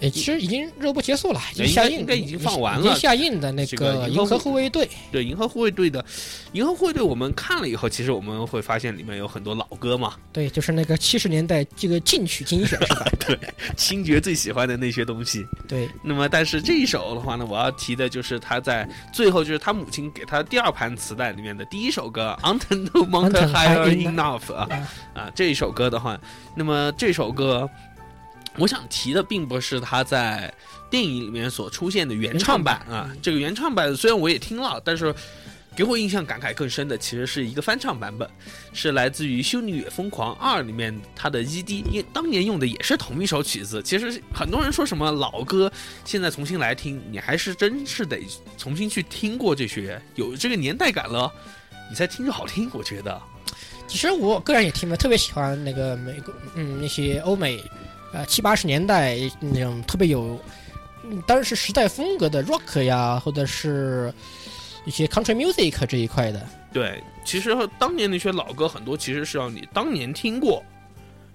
[0.00, 6.04] 诶，其实已经热播结束了，已经下映，应该已经放完了已经下映的那个个《银河护护卫队》，对银河护卫队的
[6.52, 13.06] 银河护卫队，我们看了以后，其实我们会发现里面有很多老歌嘛，对，就是那个七十年代这个进曲精选是吧？
[13.76, 15.44] 星爵最喜欢的那些东西。
[15.68, 26.18] 对，那么，但是这一首的话呢，我要提的就是他在最后，就是他母亲给他第二盘磁带里面的第一首歌《Until No Mountain High Enough》啊啊啊，这一首歌的话，
[26.56, 27.68] 那么这首歌，
[28.56, 30.52] 我想提的并不是他在
[30.90, 35.14] 电影里面所出现的原唱版啊，这个原唱版虽然我也听了，但是。
[35.76, 38.28] 给我印象感慨更深的，其实是一个翻唱版本，
[38.72, 43.80] 是来自于《修女也疯狂二》里面它的 ED，因为当年用的也是同一首曲子。
[43.80, 45.72] 其实很多人说什么老歌，
[46.04, 48.20] 现在重新来听，你还是真是得
[48.58, 51.32] 重新去听过这些，有这个年代感了，
[51.88, 52.68] 你才听着好听。
[52.74, 53.22] 我觉得，
[53.86, 57.62] 其实我个人也听了特别喜欢那个美国，嗯，那些欧美，
[58.12, 60.38] 呃七八十年代那种特别有，
[61.04, 64.12] 嗯，当时时代风格的 rock 呀，或者是
[64.84, 66.46] 一些 country music 这一块的。
[66.72, 70.62] 对，其实当年那些老歌很多其实是要你当年听过，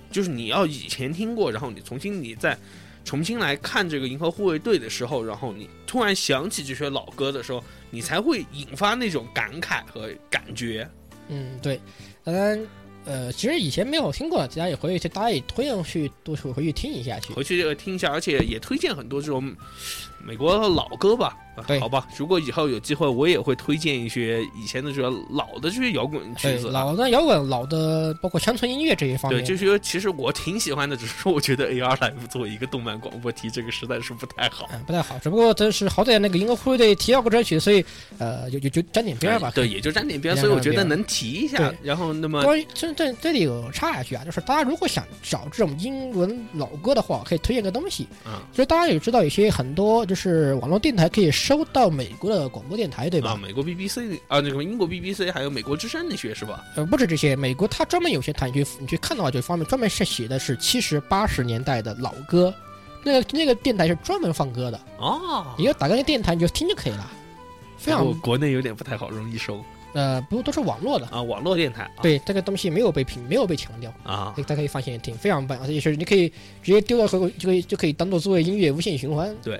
[0.10, 2.57] 就是你要以前听过，然后你重新你再
[3.03, 10.89] 重新来看这个《银河护卫队》的时候，然后你突然想起这些老歌的时候，你才会引发那种感慨和感觉。
[11.27, 11.80] 嗯，对，
[12.23, 12.60] 当然，
[13.06, 17.32] 呃，其实以前没有听过，大家也回去，大家也推荐去多回去听一下去。
[17.34, 19.56] 回去听一下，而且也推荐很多这种
[20.26, 21.38] 美国老歌吧。
[21.56, 26.72] 啊对好吧，如果以后有机会，我也会推荐一些以前的这个老的这些摇滚曲，子啊。
[26.73, 34.68] 老的摇滚、老的包括乡村音乐这一方面对，就是说，其实我挺喜欢的，只是说我觉得 AR Live 作为一个动漫广播提这个实在是不太好。
[34.73, 35.18] 嗯，不太好。
[35.19, 37.85] 只不过这是好歹那个银河护卫队提到过这曲，所以
[38.18, 39.49] 呃，就就就沾点边儿吧。
[39.56, 41.73] 对，也就沾点边，所以我觉得能提一下。
[41.81, 48.06] 然后，那么关于这这这里有插一句啊，就是大家如果想找这种英文老歌的话，可以推荐个东西。
[48.26, 50.15] 嗯就是大家也知道，有些很多就是
[50.60, 53.32] 网络电台可以收到美国的广播电台，对吧？
[53.32, 56.64] 啊，美国 BBC 啊，那个英国 BBC 还有美国之声那些是吧？
[56.76, 62.54] 呃，不止这些，美国它专门有些台，你去你去看的话，就方面专门是写的是七十八十年代的老歌，
[63.04, 67.12] 那个那个电台是专门放歌的，哦，你就打开那电台你就听就可以了，
[67.78, 69.64] 非常国内有点不太好，容易收。
[69.94, 72.02] 呃不都是网络的，啊，网络电台啊。
[72.02, 74.34] 对这个东西没有被评没有被强调，啊。
[74.36, 76.28] 大家可以发现挺非常棒，而且是你可以
[76.62, 79.58] 直接丢到回就可以就可以当做作为音乐无限循环，对，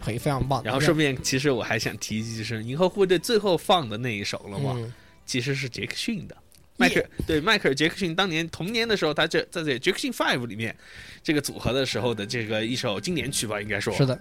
[0.00, 0.62] 非常棒。
[0.64, 4.92] 然后顺便，其实我还想提一句，就是《银河护卫队》最后放的那一首了嘛，嗯，
[5.26, 6.36] 其实是杰克逊的。
[6.76, 10.76] 迈克尔对迈克尔杰克逊当年童年的时候，他这在这杰克逊 Five 里面
[11.24, 14.18] 这个组合的时候的这个一首经典曲吧，应该说是的。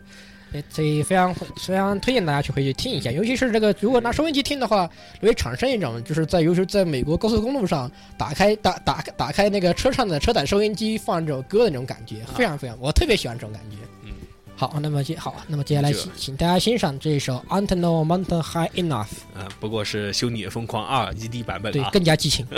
[0.54, 4.90] 呃所以非常非常推荐大家去回去听一下，尤其是这个，如果拿收音机听的话，
[5.22, 13.78] 会产生一种就是在尤其是在美国高速公路上打开打打打开那个车上的车载收音机放这首歌的那种感觉，非常非常，我特别喜欢这种感觉。
[14.58, 19.08] 嗯，好，那么接好，那么接下来请请大家欣赏这一首《Until No Mountain High Enough》，
[19.40, 21.90] 啊，不过是《修女也疯狂二》ED 版本对啊，。
[21.92, 22.46] 更加激情。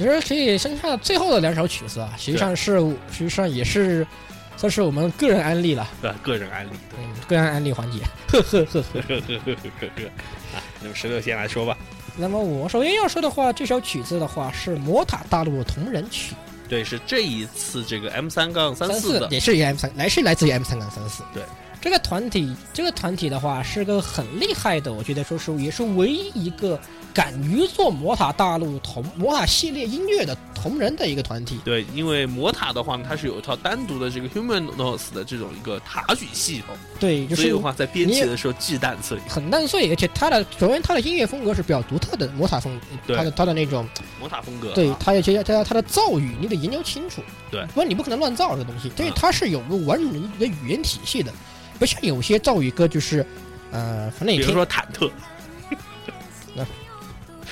[0.00, 2.78] 其实可以剩下最后的两首曲子啊，实际上是
[3.12, 4.06] 实际上也是
[4.56, 6.70] 算是我们个人安利了，对，个人案例。
[6.98, 7.98] 嗯，个人安利环节，
[8.28, 9.00] 呵呵呵呵。
[9.02, 10.04] 呵呵呵呵呵呵
[10.56, 11.76] 啊，那么石头先来说吧。
[12.16, 16.34] 那么我首先要说的话，这首曲子的话是魔塔大陆同人曲，
[16.66, 21.22] 对，是这一次这个 M 三杠三四的，也是 M 三，来是来自于 M 三杠三四。
[21.34, 21.42] 对，
[21.80, 26.78] 这个团体，这个团体的话是个很厉害的，我觉得说是也是唯一一个
[27.14, 31.58] 敢于做魔塔大陆同魔塔系列音乐的同人的一个团体。
[31.64, 39.18] 对，因为魔塔的话呢，它是有一套单独的这个 Human Nos 的这种一个塔举系统，对，就是所以的话在编辑的时候忌淡碎。
[39.26, 43.88] 很淡碎，而且它的首先它的音乐风格是比较独特的魔塔风，对它的它的那种，
[44.20, 47.64] 魔塔风格，对啊，他而且他他的造语你得研究清楚，对。
[47.74, 51.32] 不然你不可能乱造这个东西，因为啊它是有个完整的一个语言体系的，
[51.80, 53.26] 不像有些造语歌就是，
[53.72, 55.10] 呃，反正也听比如说忐忑，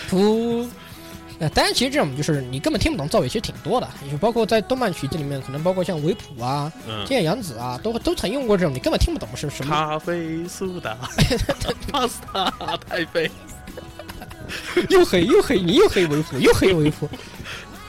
[0.08, 0.68] 噗。
[1.40, 9.72] 呃，当然，其实这种就是你根本听不懂造语，其实挺多的，也就包括在动漫曲子里面，可能包括像维普啊、嗯，天野洋子啊，都都曾用过这种，你根本听不懂是什么。
[9.72, 10.96] 咖啡苏打，
[11.92, 12.52] pasta
[12.88, 13.30] 太妃，
[14.88, 17.08] 又黑又黑，你又黑维普，又黑维普。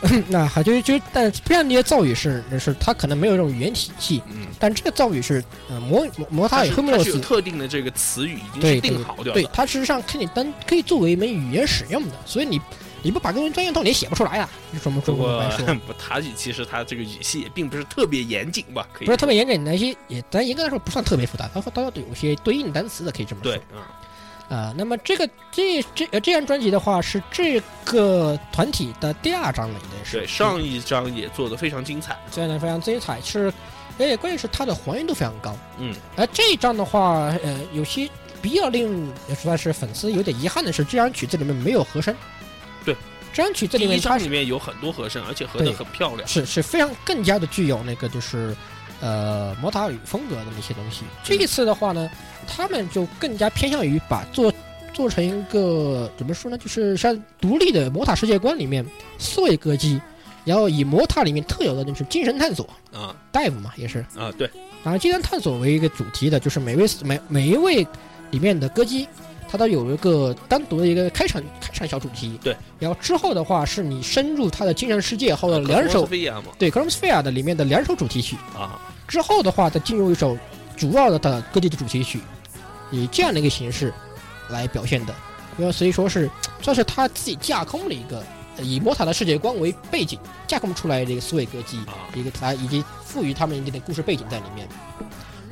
[0.30, 12.60] 那还就就，但这样的一些造语是是它可能没有这种语言体系，嗯，但这个造语是呃魔魔魔塔与它是它是有赫米洛斯特定的这个词语已经是定好掉的，，对它事实上可以当可以作为一门语言使用的，所以你
[13.02, 14.50] 你不把这东西专业到，你也写不出来啊。
[14.74, 23.80] 就说我们中国来说， 不塔语其实它这个语系也并不是特别严谨吧，可以不是特别严谨那些，也咱严格来说不算特别复杂，它它有有些对应单词的，可以这么说对。，嗯，
[24.50, 33.54] 啊、那么这个这这呃这张专辑的话是这个团体的第二张了，应该是对，上一张也做的非常精彩，这样的非常精彩，是
[34.00, 35.56] 而且关键是它的还原度非常高。
[35.78, 38.10] 嗯，而这一张的话，呃，有些
[38.42, 42.16] 比较令也算是粉丝有点遗憾的是，这张曲子里面没有和声。
[42.84, 42.96] 对，
[43.32, 48.56] 这张曲子里面它里面有很多和声，而且和的很漂亮，是是非常更加的具有那个就是
[49.02, 51.04] 呃魔塔语风格的那些东西。
[51.24, 52.10] 这一次的话呢，
[52.48, 54.54] 他们就更加偏向于把做
[54.94, 58.86] 做成一个怎么说呢，就是像独立的魔塔世界观里面
[59.18, 60.02] 四位歌姬，
[60.44, 62.68] 然后以魔塔里面特有的那种精神探索。
[62.92, 63.16] 啊。
[63.32, 64.00] dive 嘛，也是。
[64.18, 64.50] 啊，对，
[64.84, 67.86] 然后精神探索为一个主题的，就是每位每每一位
[68.32, 69.08] 里面的歌姬，
[69.48, 72.38] 它都有一个单独的一个开场开场小主题。
[72.44, 76.06] 对，然后之后的话是你深入他的精神世界后的两首
[76.58, 80.38] 对 c r o m s p h e r e 的里面的两首主题曲，啊，之后的话再进入一首
[80.78, 82.22] 主要的的歌姬的主题曲，
[82.92, 83.92] 以这样的一个形式
[84.50, 85.14] 来表现的。
[85.58, 86.30] 因为所以说是
[86.62, 88.24] 算是他自己架空了一个
[88.56, 90.18] 呃以魔塔的世界观为背景
[90.48, 91.80] 架空出来的一个四位歌姬。
[91.80, 94.68] 啊，一个他以及赋予他们一定的故事背景在里面。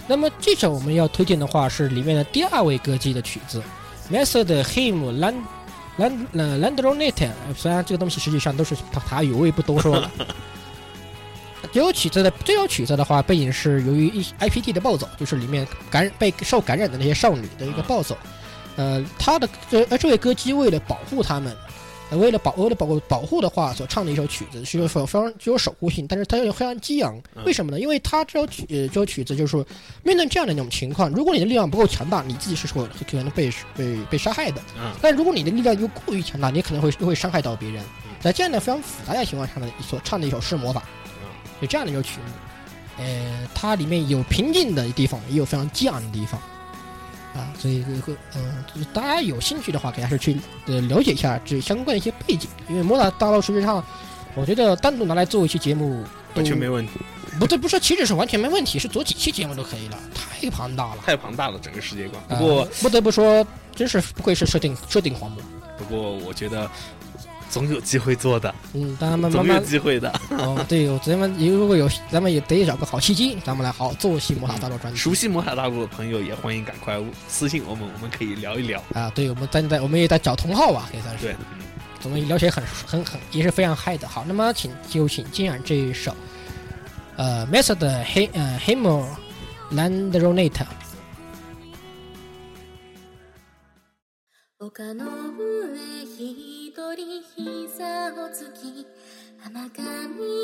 [0.07, 3.61] 那么这首我们要推荐的话是里面的第二位歌姬的曲子
[4.09, 5.41] m e s o d Him Land
[5.97, 10.09] Land 呃 Landronet，虽然这个东西实际上都是塔塔语，我也不多说了。
[11.73, 18.17] 这首曲子的这首曲子的话，背景是由于一 IPT 的暴走，就是里面感染被受感染的那些少女的一个暴走。
[18.75, 21.55] 呃，他的这呃这位歌姬为了保护他们，
[22.11, 27.19] 呃为了保为了保保护的话，所唱的一首曲子是有非非常具有守护性，但是它又非常激昂。
[27.35, 27.79] 嗯为什么呢？
[27.79, 29.65] 因为它这首曲呃这首曲子就是说，
[30.03, 34.61] 面对这样的一种情况，如果你的力量不够强大，你自己是会可能被被被杀害的。
[34.77, 37.84] 嗯，但如果你的力量又过于强大，你可能会又会伤害到别人。
[38.21, 40.84] 在这样的非常复杂的情况下呢，所唱的一首是魔法，
[41.59, 43.03] 有这样的一个曲目。
[43.03, 46.39] 呃，它里面有平静的地方，也有非常激昂的地方。
[47.35, 50.35] 啊，所以会嗯、就是大家有兴趣的话，可以还是去
[50.65, 53.84] 呃了解一下这相关的一些背景，因为魔法大陆实际上，
[54.34, 56.03] 我觉得单独拿来做一期节目
[56.34, 56.93] 完全没问题，
[57.39, 60.97] 不对，不是岂止是完全没问题，是做几期节目都可以了，太庞大了。
[61.05, 62.23] 太庞大了整个世界观。
[62.27, 65.39] 不啊过，不得不说，真是不愧是设定设定狂魔。
[65.77, 66.67] 不过我觉得
[67.49, 70.10] 总有机会做的，嗯，当然慢慢总有机会的。
[70.32, 74.99] 哦，对，我咱们如果有咱们也得找个好契机，咱们来好好做一期魔法大陆专辑。
[74.99, 78.84] 熟悉魔法大陆的朋友也欢迎赶快私信我们，我们可以聊一聊。
[78.94, 81.26] 啊，对，我们在在我们也在找同号吧，可以算是。
[81.28, 81.38] 对，嗯
[82.03, 84.07] 我们聊起来很很很也是非常嗨的。
[84.07, 86.15] 好，那么请就请金然这一首，
[87.18, 89.03] 呃 m e s o 的黑呃 Himo
[89.72, 90.65] Landronate。
[94.60, 95.76] 丘の上
[96.18, 98.86] 一人膝をつき
[99.44, 99.84] 甘神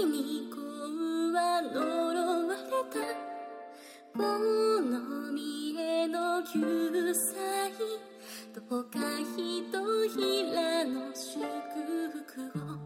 [0.05, 0.57] に子
[1.31, 2.97] は呪われた。
[4.17, 4.17] こ
[4.81, 7.35] の見えの救済。
[8.51, 8.99] どこか
[9.37, 9.77] ひと
[10.07, 11.45] ひらの祝
[12.25, 12.82] 福を。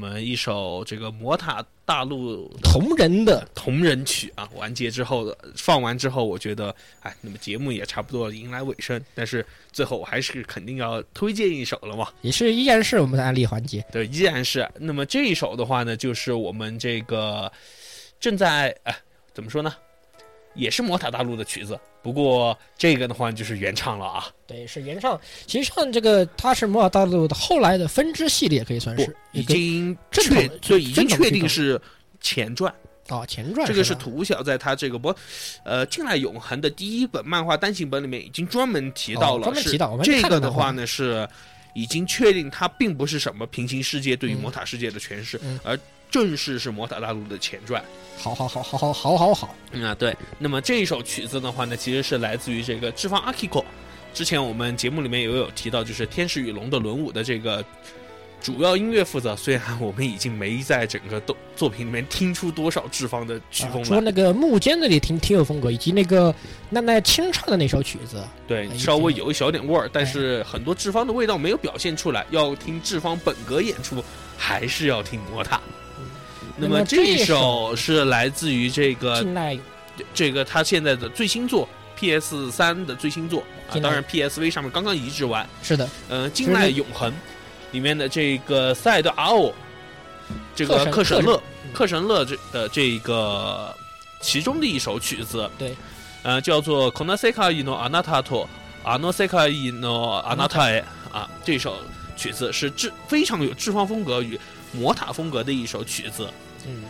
[0.00, 12.06] 那么一首这个魔塔大陆同人的同人曲啊，完结之后的放完之后，我觉得，哎，那么节目也差不多迎来尾声，但是最后我还是肯定要推荐一首了嘛。
[12.22, 13.84] 也是依然是我们的案例环节。
[13.90, 14.70] 对，依然是。
[14.78, 17.50] 那么这一首的话呢，就是我们这个
[18.20, 18.96] 正在哎，
[19.34, 19.74] 怎么说呢，
[20.58, 24.26] 也是魔塔大陆的曲子，不过这个的话就是原唱了啊。
[24.46, 25.18] 对，是原唱。
[25.46, 31.80] 其实上这个它是魔法大陆的后来的分支系列，可以算是，已经正确统对，已经确定是
[32.20, 32.74] 前传。
[33.08, 33.66] 啊前传。
[33.66, 35.14] 这个是吧图小在他这个不，
[35.64, 41.26] 呃，近来永恒的第一本漫画单行本里面已经专门提到了，哦专门是这个的话呢是
[41.74, 45.78] 已经确定它并不是什么平行世界对于嗯魔塔世界的诠释，嗯而
[46.10, 47.82] 正式是魔塔大陆的前传。
[48.16, 50.16] 好好好好好好好好，嗯啊，对。
[50.38, 53.64] 那么这一首曲子的话呢，其实是来自于这个志方阿 Kiko。
[54.12, 57.64] 之前我们节目里面也有提到，就是《天使与龙的轮舞》的这个
[58.40, 59.36] 主要音乐负责。
[59.36, 66.34] 虽然我们已经没在整个动作品里面听出多少志方的曲风了，啊除了那个木间那里挺挺有风格，以及那个
[66.70, 72.26] 奈奈清唱的那首曲子，对，稍微有一小点味儿，但是很多志方的味道没有表现出来。
[72.30, 74.02] 要听志方本格演出，
[74.36, 75.60] 还是要听魔塔。
[76.58, 79.24] 那么这首是来自于这个
[80.12, 85.48] 这个他现在的最新作 PS 三的最新作啊，当然 PSV 上面刚刚移植完。
[85.62, 87.12] 是的，嗯，近代永恒
[87.72, 89.52] 里面的这个赛德阿奥，
[90.54, 93.74] 这个克克神乐克神乐这的这个
[94.20, 95.76] 其中的一首曲子，对，
[96.22, 98.48] 呃，叫做 Konasekai no Anata to
[98.84, 100.82] Anosekai no Anata
[101.12, 101.76] 啊，这首
[102.16, 104.38] 曲子是志非常有志方风格与
[104.72, 106.28] 魔塔风格的一首曲子，
[106.68, 106.84] 嗯，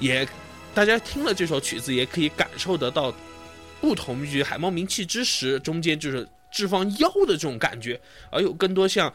[0.00, 0.26] 也
[0.74, 3.14] 大家听了这首曲子，也可以感受得到
[3.80, 8.00] 不同于海猫鸣泣之时中间就是志方妖的这种感觉，
[8.30, 9.12] 而有更多像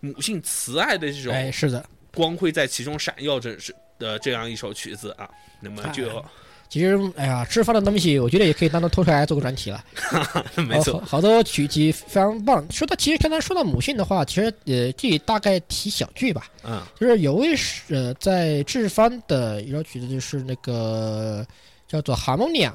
[0.00, 5.28] 母性慈爱的这种哎，是的，光辉在其中闪耀着是的这样一首曲子啊。
[5.60, 6.24] 那么就哎
[6.68, 9.84] 其实，哎呀，吃饭的东西，我觉得也可以单独拖出来做个专题了。
[10.66, 12.64] 没错好，好多曲集非常棒。
[12.70, 16.46] 说到其实刚才说到母性的话，其实呃，这里大概提小句吧。
[16.64, 21.46] 嗯就是有位是呃，在志帆的一首曲子，就是那个
[21.86, 22.72] 叫做《Harmonia》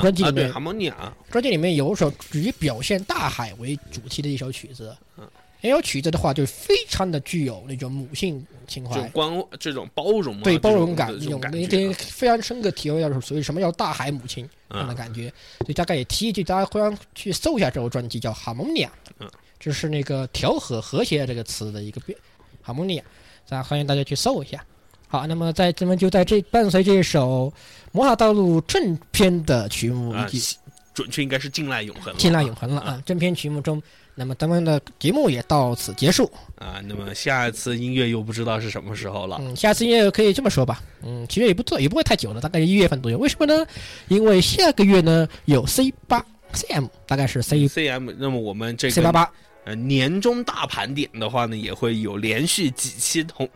[0.00, 4.94] 专辑里面，哈莫尼亚，专辑里面有一首以表现大海为主题的一首曲子。
[5.16, 5.26] 嗯，
[5.62, 15.28] 那首曲子的话，就非常的具有那种母性情怀就，关这种包容啊，对包容感，这种感那种那觉啊，个非常深刻体会到所谓什么叫大海母亲这样的嗯感觉。
[15.58, 18.86] 所以大概也提一句，大家互相去搜一下这首专辑，叫《Harmonia》，
[19.18, 22.18] 嗯，就是那个调和和谐这个词的一个变
[22.64, 23.02] ，Harmonia，
[23.48, 24.64] 大家欢迎大家去搜一下。
[25.08, 27.52] 好，那么在咱们就在这伴随这首
[27.92, 30.56] 《魔法道路》正片的曲目啊以及，
[30.94, 33.82] 准确应该是近赖永恒了，进来永恒了啊，正片曲目中，
[34.20, 36.30] 那么咱们的节目也到此结束。
[36.56, 36.76] 啊。
[36.84, 39.38] 那么下一次音乐又不知道是什么时候了。
[39.40, 43.16] 嗯，下次音乐可以这么说吧，嗯，其实也不做，也不会太久了，大概一月份左右。
[43.16, 43.66] 为什么呢？
[44.08, 46.22] 因为下个月呢有 C 八
[46.52, 49.32] CM，大概是 C CM，那么我们这个 C 八个八，
[49.64, 53.48] 呃年终大盘点的话呢，也会有连续几期同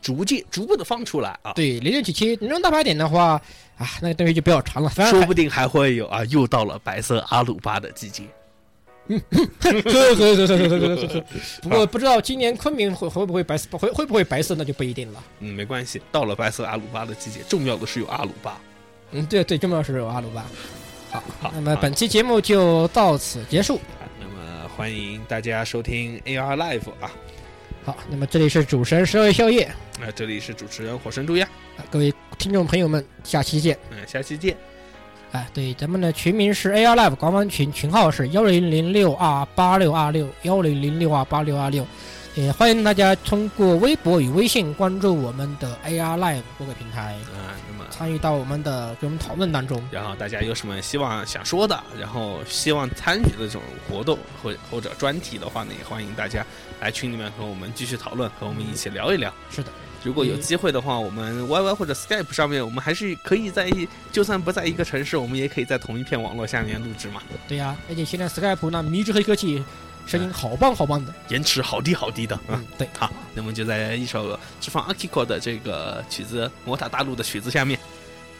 [0.00, 1.52] 逐渐逐步的放出来啊。
[1.52, 3.40] 对，连续几期年终大盘点的话，
[3.76, 8.22] 啊，那个东西就比较长了，说不定还会有啊，又到了白色阿鲁巴的季节。
[9.08, 9.16] 呵
[9.60, 11.24] 呵呵呵呵呵呵呵。
[11.62, 15.24] 不过不知道今年昆明会会不会白色，会会不会白色，那就不一定了。
[15.40, 18.60] 嗯，没关系，到了白色阿鲁巴的季节，重要的是有阿鲁巴。
[19.12, 20.44] 嗯，对对，重要是有阿鲁巴。
[21.10, 23.76] 好，好，那么本期节目就到此结束。
[23.76, 27.10] 啊那么欢迎大家收听 AR Live 啊，
[27.84, 31.48] 好，那么这里是主持人十二宵夜，那、这里是主持人火神猪呀，
[31.78, 33.78] 啊各位听众朋友们，下期见。
[33.90, 34.54] 嗯、下期见。
[35.32, 41.86] 哎，对，咱们的群名是 AR Live 官方群，群号是幺零零六二八六二六幺零零六二八六二六，
[42.34, 49.82] 也欢迎大家通过微博与微信关注我们的 AR Live 各个平台，啊、那么参与到我们的这种讨论当中。
[49.90, 56.42] 然后大家有什么希望想说的，然后希望参与的这种活动或或者专题的话呢，也欢迎大家
[56.80, 59.30] 来群里面和我们继续讨论，和我们一起聊一聊。
[59.50, 59.70] 是的，
[60.04, 69.62] 如果有机会的话，我们 YY 或者 Skype 上面，我们还是可以在一，就算不在一个城市，我们也可以在同一片网络下面录制嘛，对呀、而且现在 Skype 那迷之黑科技
[70.06, 71.12] 声音好棒好棒的。
[71.28, 72.42] 延迟好低好低的啊。
[72.50, 77.78] 嗯，对，好，那么就在一首释放 Akiko 的这个曲子《魔塔大陆》的曲子下面，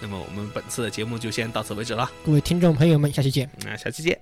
[0.00, 3.50] 那么我们本次的节目就先到此为止了，各位听众朋友们，下期见。
[3.64, 4.18] 那下期见。